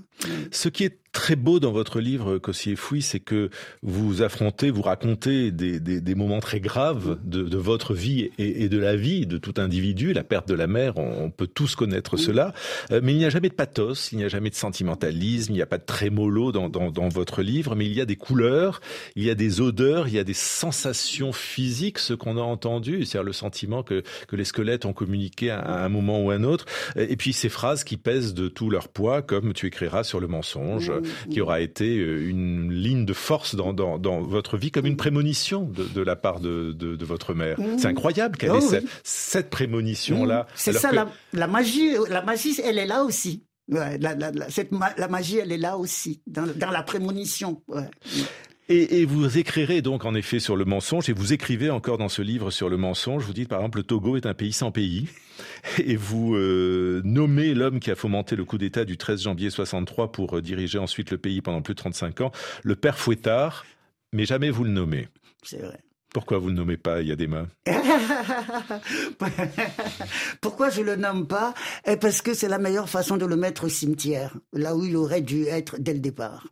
Ce 0.50 0.68
qui 0.68 0.84
est 0.84 0.98
très 1.16 1.34
beau 1.34 1.60
dans 1.60 1.72
votre 1.72 1.98
livre 1.98 2.36
Cossier 2.36 2.76
Fouille, 2.76 3.00
c'est 3.00 3.20
que 3.20 3.48
vous 3.82 4.20
affrontez, 4.20 4.70
vous 4.70 4.82
racontez 4.82 5.50
des, 5.50 5.80
des, 5.80 6.02
des 6.02 6.14
moments 6.14 6.40
très 6.40 6.60
graves 6.60 7.18
de, 7.24 7.42
de 7.42 7.56
votre 7.56 7.94
vie 7.94 8.30
et, 8.36 8.64
et, 8.64 8.68
de 8.68 8.78
la 8.78 8.96
vie 8.96 9.24
de 9.24 9.38
tout 9.38 9.54
individu. 9.56 10.12
La 10.12 10.24
perte 10.24 10.46
de 10.46 10.52
la 10.52 10.66
mère, 10.66 10.98
on, 10.98 11.30
peut 11.30 11.46
tous 11.46 11.74
connaître 11.74 12.18
cela. 12.18 12.52
Euh, 12.90 13.00
mais 13.02 13.14
il 13.14 13.16
n'y 13.16 13.24
a 13.24 13.30
jamais 13.30 13.48
de 13.48 13.54
pathos, 13.54 14.12
il 14.12 14.18
n'y 14.18 14.24
a 14.24 14.28
jamais 14.28 14.50
de 14.50 14.56
sentimentalisme, 14.56 15.52
il 15.52 15.56
n'y 15.56 15.62
a 15.62 15.66
pas 15.66 15.78
de 15.78 15.84
trémolo 15.84 16.52
dans, 16.52 16.68
dans, 16.68 16.90
dans, 16.90 17.08
votre 17.08 17.40
livre, 17.40 17.74
mais 17.74 17.86
il 17.86 17.94
y 17.94 18.02
a 18.02 18.04
des 18.04 18.16
couleurs, 18.16 18.82
il 19.14 19.24
y 19.24 19.30
a 19.30 19.34
des 19.34 19.62
odeurs, 19.62 20.08
il 20.08 20.14
y 20.14 20.18
a 20.18 20.24
des 20.24 20.34
sensations 20.34 21.32
physiques, 21.32 21.98
ce 21.98 22.12
qu'on 22.12 22.36
a 22.36 22.42
entendu, 22.42 23.06
c'est-à-dire 23.06 23.24
le 23.24 23.32
sentiment 23.32 23.82
que, 23.82 24.02
que 24.28 24.36
les 24.36 24.44
squelettes 24.44 24.84
ont 24.84 24.92
communiqué 24.92 25.50
à 25.50 25.82
un 25.82 25.88
moment 25.88 26.22
ou 26.22 26.30
à 26.30 26.34
un 26.34 26.44
autre. 26.44 26.66
Et 26.94 27.16
puis 27.16 27.32
ces 27.32 27.48
phrases 27.48 27.84
qui 27.84 27.96
pèsent 27.96 28.34
de 28.34 28.48
tout 28.48 28.68
leur 28.68 28.88
poids, 28.88 29.22
comme 29.22 29.54
tu 29.54 29.66
écriras 29.66 30.04
sur 30.04 30.20
le 30.20 30.26
mensonge, 30.26 30.92
qui 31.30 31.40
aura 31.40 31.60
été 31.60 31.98
euh, 31.98 32.28
une 32.28 32.72
ligne 32.72 33.04
de 33.04 33.12
force 33.12 33.54
dans, 33.54 33.72
dans, 33.72 33.98
dans 33.98 34.20
votre 34.20 34.56
vie, 34.56 34.70
comme 34.70 34.86
une 34.86 34.96
prémonition 34.96 35.62
de, 35.62 35.84
de 35.84 36.00
la 36.00 36.16
part 36.16 36.40
de, 36.40 36.72
de, 36.72 36.96
de 36.96 37.04
votre 37.04 37.34
mère. 37.34 37.56
C'est 37.78 37.88
incroyable 37.88 38.36
qu'elle 38.36 38.50
ait 38.50 38.58
oh 38.58 38.60
cette, 38.60 38.86
cette 39.02 39.50
prémonition-là. 39.50 40.46
C'est 40.54 40.72
ça, 40.72 40.92
la, 40.92 41.08
la, 41.32 41.46
magie, 41.46 41.92
la 42.08 42.22
magie, 42.22 42.54
elle 42.62 42.78
est 42.78 42.86
là 42.86 43.04
aussi. 43.04 43.44
Ouais, 43.68 43.98
la, 43.98 44.14
la, 44.14 44.48
cette, 44.48 44.70
la 44.96 45.08
magie, 45.08 45.38
elle 45.38 45.50
est 45.50 45.58
là 45.58 45.76
aussi, 45.76 46.22
dans, 46.28 46.46
dans 46.46 46.70
la 46.70 46.84
prémonition. 46.84 47.62
Ouais. 47.66 47.82
Et, 48.68 49.00
et, 49.00 49.04
vous 49.04 49.38
écrirez 49.38 49.80
donc 49.80 50.04
en 50.04 50.14
effet 50.14 50.40
sur 50.40 50.56
le 50.56 50.64
mensonge, 50.64 51.08
et 51.08 51.12
vous 51.12 51.32
écrivez 51.32 51.70
encore 51.70 51.98
dans 51.98 52.08
ce 52.08 52.20
livre 52.20 52.50
sur 52.50 52.68
le 52.68 52.76
mensonge, 52.76 53.22
vous 53.22 53.32
dites 53.32 53.48
par 53.48 53.60
exemple 53.60 53.78
le 53.78 53.84
Togo 53.84 54.16
est 54.16 54.26
un 54.26 54.34
pays 54.34 54.52
sans 54.52 54.72
pays, 54.72 55.08
et 55.78 55.94
vous 55.94 56.34
euh, 56.34 57.00
nommez 57.04 57.54
l'homme 57.54 57.78
qui 57.78 57.92
a 57.92 57.94
fomenté 57.94 58.34
le 58.34 58.44
coup 58.44 58.58
d'État 58.58 58.84
du 58.84 58.96
13 58.96 59.22
janvier 59.22 59.50
63 59.50 60.10
pour 60.10 60.36
euh, 60.36 60.42
diriger 60.42 60.78
ensuite 60.78 61.12
le 61.12 61.18
pays 61.18 61.42
pendant 61.42 61.62
plus 61.62 61.74
de 61.74 61.78
35 61.78 62.22
ans, 62.22 62.32
le 62.64 62.74
père 62.74 62.98
Fouettard, 62.98 63.64
mais 64.12 64.24
jamais 64.24 64.50
vous 64.50 64.64
le 64.64 64.70
nommez. 64.70 65.06
C'est 65.44 65.62
vrai. 65.62 65.78
Pourquoi 66.12 66.38
vous 66.38 66.46
ne 66.46 66.52
le 66.52 66.56
nommez 66.56 66.76
pas 66.76 67.02
Il 67.02 67.08
y 67.08 67.12
a 67.12 67.16
des 67.16 67.26
mains? 67.26 67.46
Pourquoi 70.40 70.70
je 70.70 70.80
le 70.80 70.96
nomme 70.96 71.28
pas? 71.28 71.52
Eh, 71.86 71.96
Parce 71.96 72.22
que 72.22 72.32
c'est 72.32 72.48
la 72.48 72.58
meilleure 72.58 72.88
façon 72.88 73.16
de 73.16 73.26
le 73.26 73.36
mettre 73.36 73.64
au 73.64 73.68
cimetière, 73.68 74.34
là 74.52 74.74
où 74.74 74.84
il 74.84 74.96
aurait 74.96 75.20
dû 75.20 75.44
être 75.44 75.76
dès 75.78 75.92
le 75.92 76.00
départ 76.00 76.46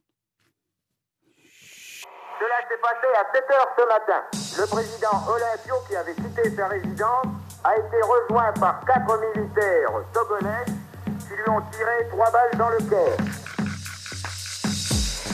à 2.86 3.32
7 3.32 3.44
heures 3.50 3.68
ce 3.78 3.86
matin. 3.86 4.22
Le 4.58 4.66
président 4.66 5.22
Olympio, 5.26 5.74
qui 5.88 5.96
avait 5.96 6.14
quitté 6.14 6.54
sa 6.54 6.68
résidence, 6.68 7.26
a 7.64 7.76
été 7.76 7.96
rejoint 8.02 8.52
par 8.60 8.84
quatre 8.84 9.20
militaires 9.34 9.90
togolais 10.12 10.64
qui 11.04 11.34
lui 11.34 11.48
ont 11.48 11.62
tiré 11.72 12.08
trois 12.10 12.30
balles 12.30 12.58
dans 12.58 12.68
le 12.68 12.78
cœur. 12.78 13.16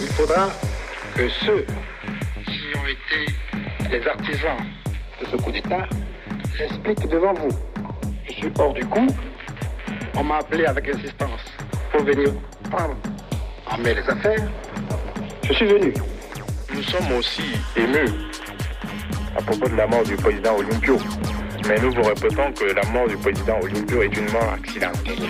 Il 0.00 0.08
faudra 0.12 0.48
que 1.16 1.28
ceux 1.28 1.66
qui 2.46 2.76
ont 2.76 2.86
été 2.86 3.34
les 3.90 4.06
artisans 4.06 4.58
de 5.20 5.26
ce 5.26 5.36
coup 5.36 5.50
d'État 5.50 5.86
l'expliquent 6.58 7.08
devant 7.08 7.34
vous. 7.34 7.50
Je 8.26 8.32
suis 8.32 8.52
hors 8.58 8.72
du 8.72 8.86
coup. 8.86 9.06
On 10.14 10.22
m'a 10.22 10.36
appelé 10.36 10.66
avec 10.66 10.88
insistance 10.88 11.40
pour 11.90 12.02
venir 12.04 12.30
prendre 12.70 12.96
en 13.66 13.78
main 13.78 13.94
les 13.94 14.08
affaires. 14.08 14.48
Je 15.42 15.52
suis 15.52 15.66
venu 15.66 15.92
nous 16.80 16.86
sommes 16.86 17.12
aussi 17.18 17.42
émus 17.76 18.08
à 19.36 19.42
propos 19.42 19.68
de 19.68 19.76
la 19.76 19.86
mort 19.86 20.02
du 20.02 20.16
président 20.16 20.56
Olympio. 20.56 20.96
Mais 21.68 21.78
nous 21.78 21.92
vous 21.92 22.02
répétons 22.02 22.50
que 22.52 22.72
la 22.72 22.82
mort 22.86 23.06
du 23.06 23.18
président 23.18 23.58
Olympio 23.60 24.02
est 24.02 24.16
une 24.16 24.30
mort 24.32 24.50
accidentelle. 24.54 25.28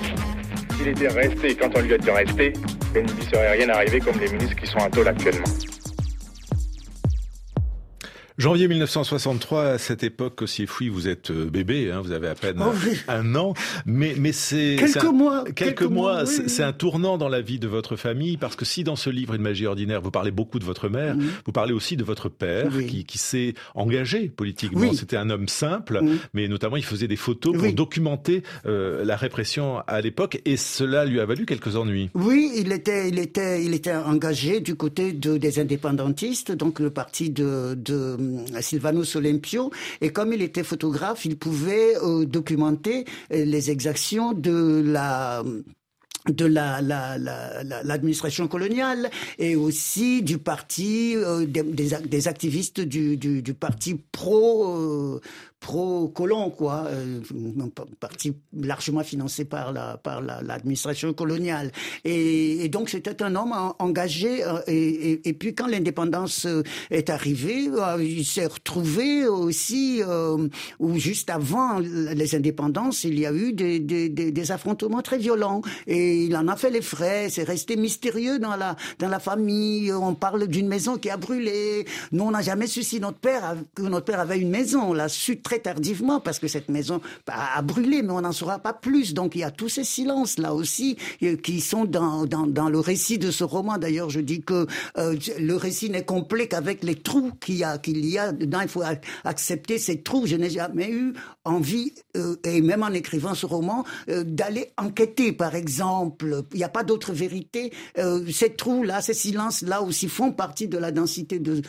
S'il 0.77 0.89
était 0.89 1.09
resté 1.09 1.57
quand 1.57 1.77
on 1.77 1.81
lui 1.81 1.95
a 1.95 1.99
dit 1.99 2.11
rester, 2.11 2.53
il 2.95 3.03
ne 3.03 3.23
serait 3.23 3.53
rien 3.53 3.69
arrivé 3.71 3.99
comme 3.99 4.19
les 4.21 4.31
ministres 4.31 4.55
qui 4.55 4.67
sont 4.67 4.79
à 4.79 4.89
tôle 4.91 5.09
actuellement. 5.09 5.45
Janvier 8.41 8.69
1963, 8.69 9.65
à 9.65 9.77
cette 9.77 10.03
époque, 10.03 10.41
aussi 10.41 10.67
fouille, 10.67 10.89
vous 10.89 11.09
êtes 11.09 11.31
euh, 11.31 11.51
bébé, 11.51 11.91
hein, 11.91 12.01
vous 12.01 12.13
avez 12.13 12.27
à 12.27 12.35
peine 12.35 12.57
oh 12.59 12.73
un 13.07 13.35
an, 13.35 13.53
mais 13.85 14.15
mais 14.17 14.33
c'est 14.33 14.77
quelques 14.79 15.05
mois, 15.05 15.45
quelques, 15.55 15.83
mois, 15.83 16.25
c'est 16.25 16.63
un 16.63 16.73
tournant 16.73 17.19
dans 17.19 17.29
la 17.29 17.43
vie 17.43 17.59
de 17.59 17.69
votre 17.69 17.97
famille 17.97 18.39
parce 18.39 18.57
que 18.57 18.65
si 18.65 18.83
dans 18.83 18.97
ce 18.97 19.11
livre 19.11 19.35
Une 19.35 19.43
magie 19.43 19.67
ordinaire, 19.67 20.01
vous 20.01 20.11
parlez 20.11 20.31
beaucoup 20.31 20.59
de 20.59 20.65
votre 20.65 20.89
mère, 20.89 21.17
vous 21.45 21.53
parlez 21.53 21.75
aussi 21.75 21.99
de 21.99 22.05
votre 22.05 22.31
père 22.31 22.71
qui, 22.89 23.05
qui 23.05 23.19
s'est 23.19 23.53
engagé 23.75 24.31
politiquement. 24.31 24.91
C'était 24.95 25.19
un 25.19 25.29
homme 25.29 25.47
simple, 25.47 26.01
mais 26.33 26.49
notamment 26.49 26.77
il 26.77 26.85
faisait 26.85 27.09
des 27.09 27.17
photos 27.17 27.55
pour 27.55 27.71
documenter 27.75 28.43
euh, 28.65 29.05
la 29.05 29.17
répression 29.17 29.81
à 29.87 30.01
l'époque 30.01 30.41
et 30.47 30.57
cela 30.57 31.05
lui 31.05 31.21
a 31.21 31.27
valu 31.27 31.45
quelques 31.45 31.77
ennuis. 31.77 32.09
Oui, 32.15 32.53
il 32.57 32.73
était 32.73 33.11
il 33.11 33.19
était 33.19 33.63
il 33.63 33.75
était 33.75 33.95
engagé 33.95 34.61
du 34.61 34.77
côté 34.77 35.13
de, 35.13 35.37
des 35.37 35.59
indépendantistes, 35.59 36.53
donc 36.53 36.81
le 36.81 36.89
parti 36.89 37.29
de, 37.29 37.75
de 37.77 38.17
euh, 38.55 38.61
Sylvanus 38.61 39.17
Olympio, 39.17 39.71
et 40.01 40.11
comme 40.11 40.33
il 40.33 40.43
était 40.43 40.65
photographe, 40.65 41.25
il 41.25 41.39
pouvait 41.39 41.97
euh, 42.03 42.25
documenter 42.25 43.05
euh, 43.33 43.45
les 43.45 43.71
exactions 43.71 44.33
de 44.33 44.83
la 44.85 45.43
de 46.27 46.45
la, 46.45 46.81
l'administration 47.83 48.49
coloniale 48.49 49.11
et 49.39 49.57
aussi 49.57 50.23
du 50.23 50.39
parti 50.39 51.17
des, 51.47 51.63
des, 51.63 52.29
activistes 52.29 52.81
du, 52.81 53.17
du, 53.17 53.55
parti 53.55 53.95
pro 54.13 55.21
pro-colon, 55.61 56.51
quoi, 56.51 56.87
euh, 56.89 57.21
parti 58.01 58.33
largement 58.59 59.05
financé 59.05 59.45
par 59.45 59.73
la 59.73 59.99
par 59.99 60.23
l'administration 60.23 61.13
coloniale. 61.13 61.71
Et, 62.05 62.69
donc 62.71 62.89
c'était 62.89 63.23
un 63.23 63.37
homme 63.37 63.53
engagé. 63.79 64.43
Euh, 64.45 64.61
et, 64.67 65.29
et, 65.29 65.33
puis 65.35 65.55
quand 65.55 65.67
l'indépendance 65.67 66.47
euh, 66.47 66.63
est 66.91 67.11
arrivée, 67.11 67.69
euh, 67.69 68.03
il 68.03 68.25
s'est 68.25 68.47
retrouvé 68.47 69.27
aussi, 69.27 70.03
euh, 70.03 70.49
ou 70.79 70.99
juste 70.99 71.29
avant 71.29 71.79
les 71.79 72.35
indépendances, 72.35 73.05
il 73.05 73.19
y 73.19 73.27
a 73.27 73.33
eu 73.33 73.53
des, 73.53 73.79
des, 73.79 74.51
affrontements 74.51 75.03
très 75.03 75.19
violents. 75.19 75.61
Il 76.27 76.37
en 76.37 76.49
a 76.49 76.57
fait 76.57 76.71
les 76.71 76.83
frais. 76.83 77.29
C'est 77.31 77.45
resté 77.45 77.77
mystérieux 77.77 78.39
dans 78.39 78.57
la 78.57 78.77
dans 78.99 79.09
la 79.09 79.21
famille. 79.21 79.93
On 79.93 80.15
parle 80.15 80.47
d'une 80.47 80.69
maison 80.69 80.97
qui 80.97 81.11
a 81.11 81.17
brûlé. 81.17 81.87
Nous, 82.13 82.25
on 82.25 82.31
n'a 82.31 82.43
jamais 82.43 82.67
su 82.67 82.83
si 82.83 83.01
notre 83.01 83.19
père 83.19 83.57
que 83.75 83.83
notre 83.83 84.07
père 84.07 84.21
avait 84.21 84.39
une 84.39 84.51
maison. 84.51 84.91
On 84.91 84.93
l'a 84.93 85.09
su 85.09 85.41
très 85.41 85.59
tardivement 85.59 86.21
parce 86.21 86.39
que 86.39 86.49
cette 86.49 86.69
maison 86.69 87.01
a 87.27 87.63
brûlé, 87.63 88.03
mais 88.03 88.13
on 88.13 88.21
n'en 88.21 88.33
saura 88.33 88.59
pas 88.59 88.73
plus. 88.73 89.15
Donc 89.15 89.35
il 89.35 89.41
y 89.41 89.45
a 89.45 89.51
tous 89.51 89.69
ces 89.69 89.85
silences 89.85 90.39
là 90.39 90.55
aussi 90.55 90.97
euh, 91.23 91.37
qui 91.37 91.61
sont 91.61 91.85
dans, 91.85 92.27
dans, 92.27 92.47
dans 92.47 92.69
le 92.69 92.79
récit 92.79 93.19
de 93.19 93.31
ce 93.31 93.45
roman. 93.45 93.79
D'ailleurs, 93.79 94.11
je 94.11 94.21
dis 94.21 94.43
que 94.43 94.67
euh, 94.99 95.17
le 95.39 95.55
récit 95.57 95.91
n'est 95.91 96.05
complet 96.05 96.49
qu'avec 96.49 96.83
les 96.83 96.97
trous 96.97 97.33
qu'il 97.41 97.57
y 97.57 97.65
a. 97.65 97.79
Qu'il 97.79 98.05
y 98.05 98.19
a 98.19 98.33
dedans. 98.33 98.61
Il 98.63 98.69
faut 98.69 98.83
accepter 99.25 99.79
ces 99.79 100.03
trous. 100.03 100.27
Je 100.27 100.37
n'ai 100.37 100.51
jamais 100.51 100.91
eu 100.91 101.15
envie, 101.45 101.93
euh, 102.17 102.37
et 102.45 102.61
même 102.61 102.83
en 102.83 102.91
écrivant 102.91 103.35
ce 103.35 103.47
roman, 103.47 103.85
d'aller 104.09 104.73
enquêter, 104.77 105.33
par 105.33 105.55
exemple. 105.55 106.00
Il 106.21 106.57
n'y 106.57 106.65
a 106.65 106.69
pas 106.69 106.85
d'autre 106.85 107.13
vérité. 107.13 107.73
Euh, 107.99 108.27
ces 108.31 108.55
trous-là, 108.55 109.01
ces 109.01 109.15
silences-là 109.15 109.83
aussi 109.83 110.09
font 110.09 110.33
partie 110.33 110.69
de 110.69 110.79
la 110.79 110.93
densité 110.93 111.39
de, 111.39 111.63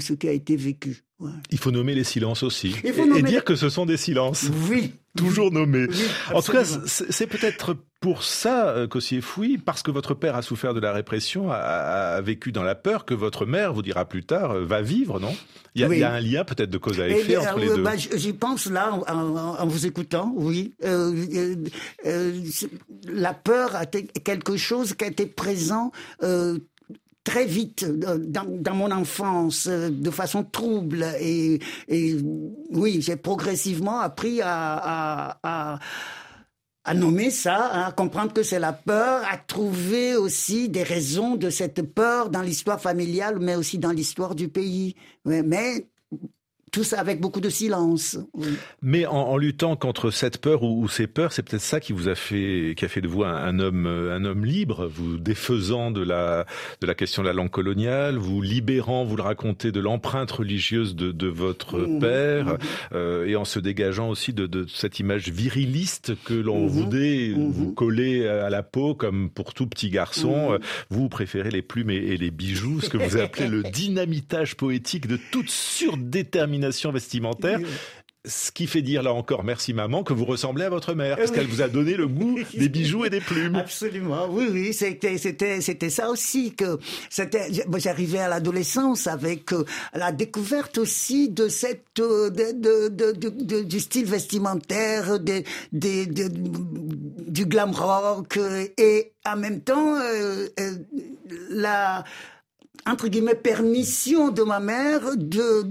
ce 0.00 0.12
qui 0.14 0.28
a 0.28 0.32
été 0.32 0.56
vécu. 0.56 1.04
Il 1.50 1.58
faut 1.58 1.70
nommer 1.70 1.94
les 1.94 2.04
silences 2.04 2.42
aussi. 2.42 2.74
et, 2.84 3.22
dire 3.22 3.44
que 3.44 3.56
ce 3.56 3.70
sont 3.70 3.86
des 3.86 3.96
silences. 3.96 4.50
Oui. 4.68 4.92
Toujours 5.16 5.50
nommés. 5.50 5.86
en 6.34 6.42
tout 6.42 6.52
cas, 6.52 6.64
c'est 6.64 7.26
peut-être 7.26 7.74
pour 8.00 8.22
ça 8.22 8.68
euh, 8.68 8.86
qu'Ossier 8.86 9.22
Fouille, 9.22 9.56
parce 9.56 9.82
que 9.82 9.90
votre 9.90 10.12
père 10.12 10.36
a 10.36 10.42
souffert 10.42 10.74
de 10.74 10.80
la 10.80 10.92
répression, 10.92 11.50
a, 11.50 12.20
vécu 12.20 12.52
dans 12.52 12.62
la 12.62 12.74
peur, 12.74 13.06
que 13.06 13.14
votre 13.14 13.46
mère, 13.46 13.72
vous 13.72 13.80
dira 13.80 14.04
plus 14.04 14.24
tard, 14.24 14.50
euh, 14.50 14.64
va 14.66 14.82
vivre, 14.82 15.18
non? 15.18 15.34
Il 15.74 15.80
y, 15.80 16.04
a, 16.04 16.12
un 16.12 16.20
lien 16.20 16.44
peut-être 16.44 16.70
de 16.70 16.78
cause 16.78 17.00
à 17.00 17.08
effet 17.08 17.36
entre 17.36 17.58
les 17.58 17.68
deux. 17.68 17.82
Bah, 17.82 17.96
J'y 17.96 18.32
pense 18.32 18.66
là, 18.66 18.92
en, 19.08 19.66
vous 19.66 19.86
écoutant, 19.86 20.32
oui. 20.36 20.74
Euh, 20.84 21.56
la 23.08 23.34
peur 23.34 23.74
a 23.74 23.84
été 23.84 24.06
quelque 24.06 24.56
chose 24.56 24.94
qui 24.94 25.04
a 25.04 25.08
été 25.08 25.26
présent 25.26 25.92
très 27.26 27.44
vite 27.44 27.82
euh, 27.82 28.18
dans, 28.18 28.74
mon 28.74 28.90
enfance, 28.92 29.66
euh, 29.66 29.90
de 29.90 30.10
façon 30.10 30.44
trouble. 30.44 31.04
Et, 31.20 31.58
oui, 32.70 33.02
j'ai 33.02 33.16
progressivement 33.16 33.98
appris 33.98 34.40
à, 34.42 35.38
à, 35.42 36.94
nommer 36.94 37.30
ça, 37.30 37.86
à 37.86 37.92
comprendre 37.92 38.32
que 38.32 38.44
c'est 38.44 38.60
la 38.60 38.72
peur, 38.72 39.22
à 39.28 39.36
trouver 39.38 40.14
aussi 40.14 40.68
des 40.68 40.84
raisons 40.84 41.34
de 41.34 41.50
cette 41.50 41.82
peur 41.82 42.30
dans 42.30 42.42
l'histoire 42.42 42.80
familiale, 42.80 43.38
mais 43.40 43.56
aussi 43.56 43.78
dans 43.78 43.90
l'histoire 43.90 44.36
du 44.36 44.48
pays. 44.48 44.94
Mais 45.24 45.88
tout 46.76 46.84
ça 46.84 47.00
avec 47.00 47.22
beaucoup 47.22 47.40
de 47.40 47.48
silence. 47.48 48.18
Mais 48.82 49.06
en, 49.06 49.38
luttant 49.38 49.76
contre 49.76 50.10
cette 50.10 50.36
peur 50.36 50.62
ou, 50.62 50.86
ces 50.88 51.06
peurs, 51.06 51.32
c'est 51.32 51.42
peut-être 51.42 51.62
ça 51.62 51.80
qui 51.80 51.94
vous 51.94 52.10
a 52.10 52.14
fait, 52.14 52.74
qui 52.76 52.84
a 52.84 52.88
fait 52.88 53.00
de 53.00 53.08
vous 53.08 53.24
un, 53.24 53.58
homme, 53.60 53.86
un 53.86 54.22
homme 54.26 54.44
libre, 54.44 54.86
vous 54.86 55.16
défaisant 55.16 55.90
de 55.90 56.02
la, 56.02 56.44
de 56.82 56.86
la 56.86 56.94
question 56.94 57.22
de 57.22 57.28
la 57.28 57.32
langue 57.32 57.50
coloniale, 57.50 58.18
vous 58.18 58.42
libérant, 58.42 59.06
vous 59.06 59.16
le 59.16 59.22
racontez, 59.22 59.72
de 59.72 59.80
l'empreinte 59.80 60.30
religieuse 60.30 60.94
de, 60.94 61.12
de 61.12 61.28
votre 61.28 61.78
mmh. 61.78 61.98
père, 61.98 62.46
mmh. 62.46 62.58
Euh, 62.92 63.26
et 63.26 63.36
en 63.36 63.46
se 63.46 63.58
dégageant 63.58 64.10
aussi 64.10 64.34
de, 64.34 64.46
de 64.46 64.66
cette 64.68 65.00
image 65.00 65.30
viriliste 65.30 66.12
que 66.26 66.34
l'on 66.34 66.66
mmh. 66.66 66.68
voulait 66.68 67.32
vous 67.34 67.72
coller 67.72 68.28
à 68.28 68.50
la 68.50 68.62
peau, 68.62 68.94
comme 68.94 69.30
pour 69.30 69.54
tout 69.54 69.66
petit 69.66 69.88
garçon. 69.88 70.52
Euh, 70.52 70.58
vous 70.90 71.08
préférez 71.08 71.50
les 71.50 71.62
plumes 71.62 71.88
et, 71.88 72.18
les 72.18 72.30
bijoux, 72.30 72.82
ce 72.82 72.90
que 72.90 72.98
vous 72.98 73.16
appelez 73.16 73.48
le 73.48 73.62
dynamitage 73.72 74.56
poétique 74.56 75.06
de 75.06 75.18
toute 75.32 75.48
surdétermination 75.48 76.65
vestimentaire. 76.92 77.60
Ce 78.26 78.50
qui 78.50 78.66
fait 78.66 78.82
dire 78.82 79.04
là 79.04 79.12
encore, 79.12 79.44
merci 79.44 79.72
maman, 79.72 80.02
que 80.02 80.12
vous 80.12 80.24
ressemblez 80.24 80.64
à 80.64 80.68
votre 80.68 80.94
mère, 80.94 81.16
parce 81.16 81.30
qu'elle 81.30 81.46
vous 81.46 81.62
a 81.62 81.68
donné 81.68 81.94
le 81.94 82.08
goût 82.08 82.36
des 82.54 82.68
bijoux 82.68 83.04
et 83.04 83.10
des 83.10 83.20
plumes. 83.20 83.54
Absolument, 83.54 84.26
oui, 84.28 84.48
oui, 84.50 84.74
c'était, 84.74 85.16
c'était, 85.16 85.60
c'était 85.60 85.90
ça 85.90 86.10
aussi 86.10 86.52
que 86.52 86.78
c'était. 87.08 87.46
J'arrivais 87.76 88.18
à 88.18 88.28
l'adolescence 88.28 89.06
avec 89.06 89.52
euh, 89.52 89.64
la 89.94 90.10
découverte 90.10 90.78
aussi 90.78 91.28
de 91.28 91.46
cette, 91.46 92.00
euh, 92.00 92.30
de, 92.30 92.88
de, 92.88 93.12
de, 93.12 93.62
du 93.62 93.78
style 93.78 94.06
vestimentaire, 94.06 95.20
des, 95.20 95.44
des, 95.70 96.06
du 96.08 97.46
glam 97.46 97.70
rock 97.70 98.40
et 98.76 99.12
en 99.24 99.36
même 99.36 99.60
temps 99.60 100.00
euh, 100.00 100.48
la 101.50 102.02
entre 102.86 103.08
guillemets 103.08 103.34
permission 103.34 104.30
de 104.30 104.42
ma 104.42 104.60
mère 104.60 105.16
de, 105.16 105.62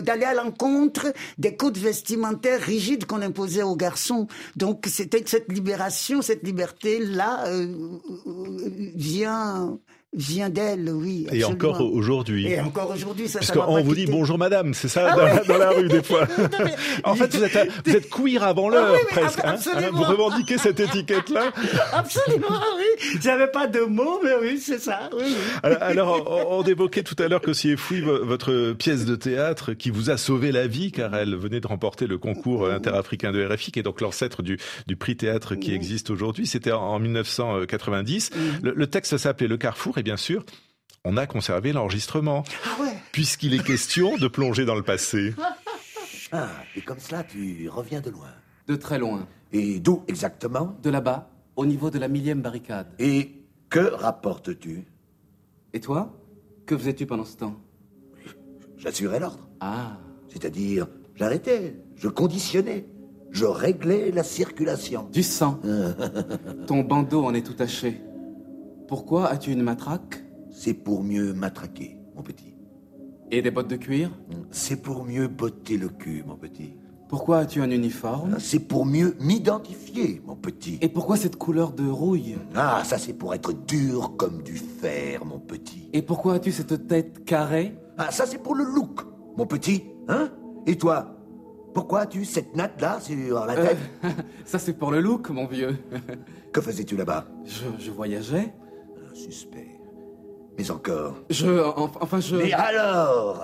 d'aller 0.00 0.24
à 0.24 0.34
l'encontre 0.34 1.12
des 1.38 1.56
codes 1.56 1.78
vestimentaires 1.78 2.60
rigides 2.60 3.06
qu'on 3.06 3.22
imposait 3.22 3.62
aux 3.62 3.76
garçons. 3.76 4.26
Donc 4.56 4.86
c'était 4.88 5.22
cette 5.26 5.52
libération, 5.52 6.22
cette 6.22 6.42
liberté-là 6.44 7.46
euh, 7.46 7.66
euh 8.26 8.70
vient 8.94 9.78
vient 10.12 10.50
d'elle, 10.50 10.90
oui. 10.90 11.26
Et 11.32 11.44
encore 11.44 11.80
aujourd'hui. 11.80 12.48
Et 12.48 12.60
encore 12.60 12.90
aujourd'hui, 12.90 13.28
ça. 13.28 13.38
Parce 13.38 13.52
qu'on 13.52 13.80
vous 13.80 13.94
dit 13.94 14.06
bonjour 14.06 14.38
madame, 14.38 14.74
c'est 14.74 14.88
ça 14.88 15.08
ah 15.12 15.42
dans, 15.46 15.58
la 15.58 15.70
rue 15.70 15.88
des 15.88 16.02
fois. 16.02 16.26
en 17.04 17.14
fait, 17.14 17.34
vous 17.34 17.44
êtes, 17.44 17.68
vous 17.84 17.96
êtes 17.96 18.10
queer 18.10 18.42
avant 18.42 18.68
ah 18.70 18.74
l'heure 18.74 18.96
presque. 19.08 19.38
Hein, 19.44 19.54
hein, 19.72 19.90
vous 19.92 20.02
revendiquez 20.02 20.58
cette 20.58 20.80
étiquette-là. 20.80 21.52
Absolument, 21.92 22.48
oui. 22.76 23.18
J'avais 23.20 23.46
pas 23.46 23.68
de 23.68 23.80
mots, 23.82 24.20
mais 24.24 24.34
oui, 24.40 24.58
c'est 24.58 24.80
ça. 24.80 25.10
Oui, 25.16 25.36
alors, 25.62 26.48
on, 26.50 26.62
évoquait 26.62 27.02
tout 27.02 27.16
à 27.22 27.28
l'heure 27.28 27.40
que 27.40 27.52
si 27.52 27.76
Fouille, 27.76 28.00
votre 28.00 28.72
pièce 28.72 29.04
de 29.04 29.14
théâtre 29.14 29.74
qui 29.74 29.90
vous 29.90 30.10
a 30.10 30.16
sauvé 30.16 30.50
la 30.50 30.66
vie, 30.66 30.90
car 30.90 31.14
elle 31.14 31.36
venait 31.36 31.60
de 31.60 31.66
remporter 31.66 32.06
le 32.06 32.18
concours 32.18 32.68
interafricain 32.68 33.30
de 33.32 33.44
RFI, 33.44 33.72
qui 33.72 33.78
est 33.78 33.84
donc 33.84 34.00
l'ancêtre 34.00 34.42
du, 34.42 34.58
du 34.86 34.96
prix 34.96 35.16
théâtre 35.16 35.54
qui 35.54 35.72
existe 35.72 36.10
aujourd'hui. 36.10 36.46
C'était 36.46 36.72
en 36.72 36.98
1990. 36.98 38.30
Le, 38.62 38.72
le 38.74 38.86
texte 38.88 39.16
s'appelait 39.16 39.46
Le 39.46 39.56
Carrefour 39.56 39.99
et 40.00 40.02
bien 40.02 40.16
sûr, 40.16 40.44
on 41.04 41.16
a 41.16 41.26
conservé 41.26 41.72
l'enregistrement. 41.72 42.42
Ah 42.64 42.82
ouais. 42.82 42.94
Puisqu'il 43.12 43.54
est 43.54 43.62
question 43.62 44.16
de 44.16 44.28
plonger 44.28 44.64
dans 44.64 44.74
le 44.74 44.82
passé. 44.82 45.34
Ah, 46.32 46.48
et 46.74 46.80
comme 46.80 46.98
cela, 46.98 47.22
tu 47.22 47.68
reviens 47.68 48.00
de 48.00 48.10
loin. 48.10 48.28
De 48.66 48.76
très 48.76 48.98
loin. 48.98 49.26
Et 49.52 49.78
d'où 49.78 50.02
exactement? 50.08 50.76
De 50.82 50.90
là-bas, 50.90 51.28
au 51.56 51.66
niveau 51.66 51.90
de 51.90 51.98
la 51.98 52.08
millième 52.08 52.40
barricade. 52.40 52.86
Et 52.98 53.32
que 53.68 53.80
rapportes-tu? 53.80 54.86
Et 55.72 55.80
toi 55.80 56.16
Que 56.66 56.76
faisais-tu 56.78 57.04
pendant 57.06 57.24
ce 57.24 57.36
temps? 57.36 57.60
J'assurais 58.78 59.20
l'ordre. 59.20 59.48
Ah. 59.60 59.98
C'est-à-dire, 60.28 60.86
j'arrêtais, 61.14 61.74
je 61.96 62.08
conditionnais, 62.08 62.86
je 63.32 63.44
réglais 63.44 64.12
la 64.12 64.22
circulation. 64.22 65.08
Du 65.12 65.22
sang. 65.22 65.60
Ton 66.66 66.80
bandeau 66.80 67.24
en 67.24 67.34
est 67.34 67.42
tout 67.42 67.54
taché. 67.54 68.00
Pourquoi 68.90 69.28
as-tu 69.28 69.52
une 69.52 69.62
matraque? 69.62 70.24
C'est 70.50 70.74
pour 70.74 71.04
mieux 71.04 71.32
matraquer, 71.32 71.96
mon 72.16 72.22
petit. 72.24 72.56
Et 73.30 73.40
des 73.40 73.52
bottes 73.52 73.68
de 73.68 73.76
cuir? 73.76 74.10
C'est 74.50 74.82
pour 74.82 75.04
mieux 75.04 75.28
botter 75.28 75.76
le 75.76 75.88
cul, 75.88 76.24
mon 76.26 76.34
petit. 76.34 76.74
Pourquoi 77.08 77.38
as-tu 77.38 77.62
un 77.62 77.70
uniforme? 77.70 78.40
C'est 78.40 78.58
pour 78.58 78.84
mieux 78.84 79.14
m'identifier, 79.20 80.20
mon 80.26 80.34
petit. 80.34 80.76
Et 80.80 80.88
pourquoi 80.88 81.16
cette 81.16 81.36
couleur 81.36 81.70
de 81.72 81.88
rouille? 81.88 82.34
Ah, 82.56 82.82
ça 82.84 82.98
c'est 82.98 83.12
pour 83.12 83.32
être 83.32 83.52
dur 83.52 84.16
comme 84.16 84.42
du 84.42 84.56
fer, 84.56 85.24
mon 85.24 85.38
petit. 85.38 85.88
Et 85.92 86.02
pourquoi 86.02 86.34
as-tu 86.34 86.50
cette 86.50 86.88
tête 86.88 87.24
carrée? 87.24 87.78
Ah, 87.96 88.10
ça 88.10 88.26
c'est 88.26 88.42
pour 88.42 88.56
le 88.56 88.64
look, 88.64 89.02
mon 89.36 89.46
petit. 89.46 89.84
Hein? 90.08 90.30
Et 90.66 90.76
toi 90.76 91.14
Pourquoi 91.74 92.00
as-tu 92.00 92.24
cette 92.24 92.56
natte 92.56 92.80
là 92.80 92.98
sur 92.98 93.46
la 93.46 93.54
tête? 93.54 93.78
euh, 94.04 94.08
Ça 94.44 94.58
c'est 94.58 94.72
pour 94.72 94.90
le 94.90 95.00
look, 95.00 95.30
mon 95.30 95.46
vieux. 95.46 95.76
que 96.52 96.60
faisais-tu 96.60 96.96
là-bas? 96.96 97.26
Je 97.78 97.92
voyageais 97.92 98.52
suspect. 99.14 99.80
Mais 100.58 100.70
encore. 100.70 101.16
Je. 101.30 101.48
Enfin, 102.00 102.20
je. 102.20 102.36
Mais 102.36 102.52
alors? 102.52 103.42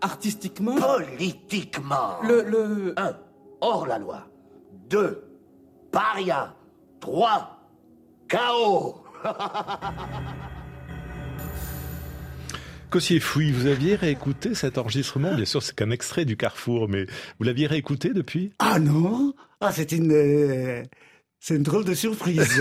Artistiquement? 0.00 0.76
Politiquement? 0.76 2.20
Le. 2.22 2.42
le... 2.42 2.94
Un. 2.96 3.16
Hors 3.60 3.86
la 3.86 3.98
loi. 3.98 4.26
Deux. 4.88 5.24
Paria. 5.90 6.54
Trois. 7.00 7.54
Chaos 8.28 9.02
Cossier 12.90 13.20
Fouille, 13.20 13.52
vous 13.52 13.66
aviez 13.66 13.94
réécouté 13.96 14.54
cet 14.54 14.78
enregistrement? 14.78 15.34
Bien 15.34 15.44
sûr, 15.44 15.62
c'est 15.62 15.74
qu'un 15.74 15.90
extrait 15.90 16.24
du 16.24 16.38
Carrefour, 16.38 16.88
mais 16.88 17.04
vous 17.38 17.44
l'aviez 17.44 17.66
réécouté 17.66 18.14
depuis? 18.14 18.52
Ah 18.58 18.78
non? 18.78 19.34
Ah, 19.60 19.72
c'est 19.72 19.92
une. 19.92 20.84
C'est 21.40 21.54
une 21.54 21.62
drôle 21.62 21.84
de 21.84 21.94
surprise. 21.94 22.60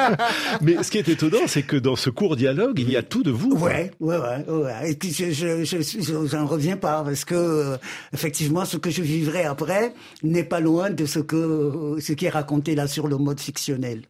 Mais 0.60 0.82
ce 0.82 0.90
qui 0.90 0.98
est 0.98 1.08
étonnant, 1.08 1.46
c'est 1.46 1.62
que 1.62 1.76
dans 1.76 1.94
ce 1.94 2.10
court 2.10 2.34
dialogue, 2.34 2.78
il 2.80 2.90
y 2.90 2.96
a 2.96 3.02
tout 3.02 3.22
de 3.22 3.30
vous. 3.30 3.52
Ouais, 3.52 3.92
ouais, 4.00 4.16
ouais, 4.18 4.44
ouais. 4.48 4.90
Et 4.90 4.94
puis 4.96 5.12
je, 5.12 5.30
je, 5.30 5.64
je, 5.64 6.26
j'en 6.26 6.46
reviens 6.46 6.76
pas 6.76 7.04
parce 7.04 7.24
que 7.24 7.34
euh, 7.34 7.76
effectivement, 8.12 8.64
ce 8.64 8.76
que 8.76 8.90
je 8.90 9.02
vivrai 9.02 9.44
après 9.44 9.94
n'est 10.24 10.44
pas 10.44 10.58
loin 10.60 10.90
de 10.90 11.06
ce 11.06 11.20
que 11.20 11.96
ce 12.00 12.12
qui 12.12 12.26
est 12.26 12.30
raconté 12.30 12.74
là 12.74 12.88
sur 12.88 13.06
le 13.06 13.16
mode 13.18 13.40
fictionnel. 13.40 14.02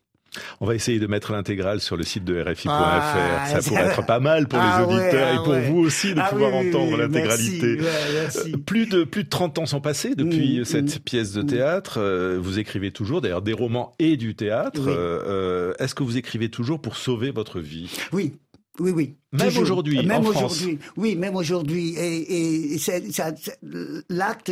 On 0.60 0.66
va 0.66 0.74
essayer 0.74 0.98
de 0.98 1.06
mettre 1.06 1.32
l'intégrale 1.32 1.80
sur 1.80 1.96
le 1.96 2.04
site 2.04 2.24
de 2.24 2.40
RFI.fr. 2.40 2.70
Ah, 2.70 3.46
ça 3.46 3.62
pourrait 3.62 3.86
être 3.86 4.06
pas 4.06 4.20
mal 4.20 4.46
pour 4.48 4.58
les 4.58 4.64
ah 4.68 4.84
auditeurs 4.84 5.28
et 5.28 5.36
ah 5.38 5.42
pour 5.42 5.54
vous 5.54 5.78
aussi 5.78 6.14
de 6.14 6.20
pouvoir 6.28 6.54
entendre 6.54 6.96
l'intégralité. 6.96 7.78
Euh, 7.80 8.28
plus 8.66 8.86
de 8.86 9.04
plus 9.04 9.24
de 9.24 9.28
30 9.28 9.58
ans 9.58 9.66
sont 9.66 9.80
passés 9.80 10.14
depuis 10.14 10.60
mm, 10.60 10.64
cette 10.64 10.96
mm, 10.96 11.00
pièce 11.00 11.32
de 11.32 11.42
mm. 11.42 11.46
théâtre. 11.46 11.98
Euh, 11.98 12.38
vous 12.40 12.58
écrivez 12.58 12.90
toujours, 12.90 13.20
d'ailleurs, 13.20 13.42
des 13.42 13.52
romans 13.52 13.94
et 13.98 14.16
du 14.16 14.34
théâtre. 14.34 14.82
Euh, 14.86 15.72
est-ce 15.78 15.94
que 15.94 16.02
vous 16.02 16.16
écrivez 16.16 16.48
toujours 16.48 16.80
pour 16.80 16.96
sauver 16.96 17.30
votre 17.30 17.60
vie? 17.60 17.90
Oui, 18.12 18.34
oui, 18.80 18.90
oui. 18.92 19.14
Même 19.32 19.58
aujourd'hui, 19.58 20.06
même 20.06 20.24
aujourd'hui, 20.24 20.78
oui, 20.96 21.14
même 21.14 21.36
aujourd'hui, 21.36 21.94
et, 21.98 22.72
et 22.74 22.78
c'est 22.78 23.02
l'acte 24.08 24.50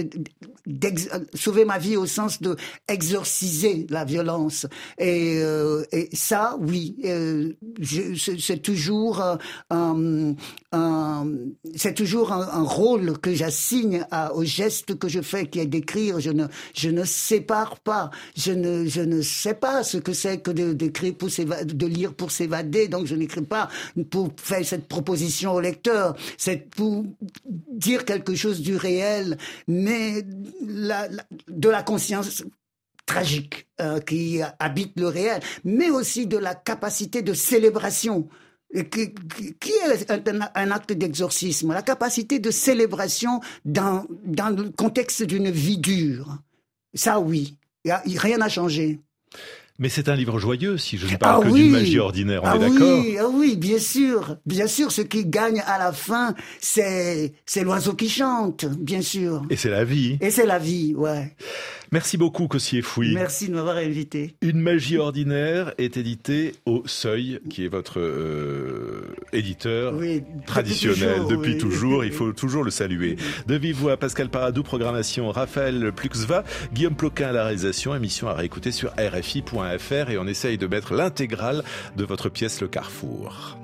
sauver 1.32 1.64
ma 1.64 1.78
vie 1.78 1.96
au 1.96 2.04
sens 2.04 2.42
de 2.42 2.56
exorciser 2.86 3.86
la 3.88 4.04
violence. 4.04 4.66
Et, 4.98 5.38
euh, 5.38 5.82
et 5.92 6.10
ça, 6.12 6.58
oui, 6.60 6.94
euh, 7.06 7.54
c'est 7.82 8.60
toujours 8.60 9.22
un, 9.70 10.34
un 10.72 11.26
c'est 11.74 11.94
toujours 11.94 12.32
un, 12.32 12.62
rôle 12.62 13.16
que 13.18 13.32
j'assigne 13.32 14.04
au 14.34 14.44
geste 14.44 14.98
que 14.98 15.08
je 15.08 15.22
fais, 15.22 15.46
qui 15.46 15.60
est 15.60 15.66
d'écrire. 15.66 16.20
Je 16.20 16.30
ne, 16.30 16.46
je 16.74 16.90
ne 16.90 17.04
sépare 17.04 17.78
pas. 17.80 18.10
Je 18.36 18.52
ne, 18.52 18.84
je 18.84 19.00
ne 19.00 19.22
sais 19.22 19.54
pas 19.54 19.82
ce 19.84 19.96
que 19.96 20.12
c'est 20.12 20.38
que 20.38 20.50
d'écrire 20.50 21.14
pour 21.14 21.28
de 21.28 21.86
lire 21.86 22.12
pour 22.12 22.30
s'évader. 22.30 22.88
Donc 22.88 23.06
je 23.06 23.14
n'écris 23.14 23.40
pas 23.40 23.70
pour 24.10 24.15
faire 24.36 24.64
cette 24.64 24.88
proposition 24.88 25.54
au 25.54 25.60
lecteur, 25.60 26.16
c'est 26.36 26.68
pour 26.70 27.04
dire 27.44 28.04
quelque 28.04 28.34
chose 28.34 28.60
du 28.60 28.76
réel, 28.76 29.36
mais 29.66 30.22
de 30.22 31.68
la 31.68 31.82
conscience 31.82 32.44
tragique 33.06 33.68
euh, 33.80 34.00
qui 34.00 34.40
habite 34.58 34.98
le 34.98 35.06
réel, 35.06 35.40
mais 35.64 35.90
aussi 35.90 36.26
de 36.26 36.36
la 36.36 36.54
capacité 36.54 37.22
de 37.22 37.32
célébration. 37.32 38.28
Qui, 38.90 39.12
est 39.70 40.10
un, 40.10 40.70
acte 40.72 40.92
d'exorcisme 40.92 41.72
La 41.72 41.82
capacité 41.82 42.40
de 42.40 42.50
célébration 42.50 43.40
dans 43.64 44.04
le 44.20 44.70
contexte 44.70 45.22
d'une 45.22 45.50
vie 45.50 45.78
dure. 45.78 46.36
Ça, 46.92 47.20
oui. 47.20 47.56
Rien 47.84 48.38
n'a 48.38 48.48
changé. 48.48 48.98
Mais 49.78 49.90
c'est 49.90 50.08
un 50.08 50.16
livre 50.16 50.38
joyeux, 50.38 50.78
si 50.78 50.96
je 50.96 51.06
ne 51.06 51.16
parle 51.16 51.44
ah 51.44 51.48
que 51.48 51.54
d'une 51.54 51.70
magie 51.70 51.98
ordinaire, 51.98 52.42
on 52.44 52.46
ah 52.46 52.56
est 52.56 52.58
d'accord 52.58 52.98
oui, 52.98 53.16
ah 53.20 53.26
oui, 53.30 53.56
bien 53.56 53.78
sûr. 53.78 54.36
Bien 54.46 54.66
sûr, 54.66 54.90
ce 54.90 55.02
qui 55.02 55.26
gagne 55.26 55.62
à 55.66 55.78
la 55.78 55.92
fin, 55.92 56.34
c'est, 56.60 57.34
c'est 57.44 57.62
l'oiseau 57.62 57.92
qui 57.92 58.08
chante, 58.08 58.64
bien 58.64 59.02
sûr. 59.02 59.42
Et 59.50 59.56
c'est 59.56 59.68
la 59.68 59.84
vie. 59.84 60.16
Et 60.22 60.30
c'est 60.30 60.46
la 60.46 60.58
vie, 60.58 60.94
ouais. 60.94 61.34
Merci 61.92 62.16
beaucoup, 62.16 62.48
Cossier 62.48 62.82
Fouille. 62.82 63.14
Merci 63.14 63.48
de 63.48 63.54
m'avoir 63.54 63.76
invité. 63.76 64.34
Une 64.42 64.60
magie 64.60 64.98
ordinaire 64.98 65.72
est 65.78 65.96
éditée 65.96 66.54
au 66.66 66.82
Seuil, 66.86 67.40
qui 67.48 67.64
est 67.64 67.68
votre 67.68 68.00
euh, 68.00 69.14
éditeur 69.32 69.94
traditionnel 70.46 71.22
depuis 71.28 71.58
toujours. 71.58 72.04
Il 72.04 72.12
faut 72.12 72.32
toujours 72.32 72.64
le 72.64 72.70
saluer. 72.70 73.16
De 73.46 73.56
vive 73.56 73.76
voix, 73.76 73.96
Pascal 73.96 74.28
Paradou, 74.28 74.62
programmation, 74.62 75.30
Raphaël 75.30 75.92
Pluxva, 75.94 76.44
Guillaume 76.72 76.96
Ploquin 76.96 77.28
à 77.28 77.32
la 77.32 77.44
réalisation, 77.44 77.94
émission 77.94 78.28
à 78.28 78.34
réécouter 78.34 78.72
sur 78.72 78.92
rfi.fr 78.92 80.10
et 80.10 80.18
on 80.18 80.26
essaye 80.26 80.58
de 80.58 80.66
mettre 80.66 80.94
l'intégrale 80.94 81.62
de 81.96 82.04
votre 82.04 82.28
pièce 82.28 82.60
Le 82.60 82.68
Carrefour. 82.68 83.56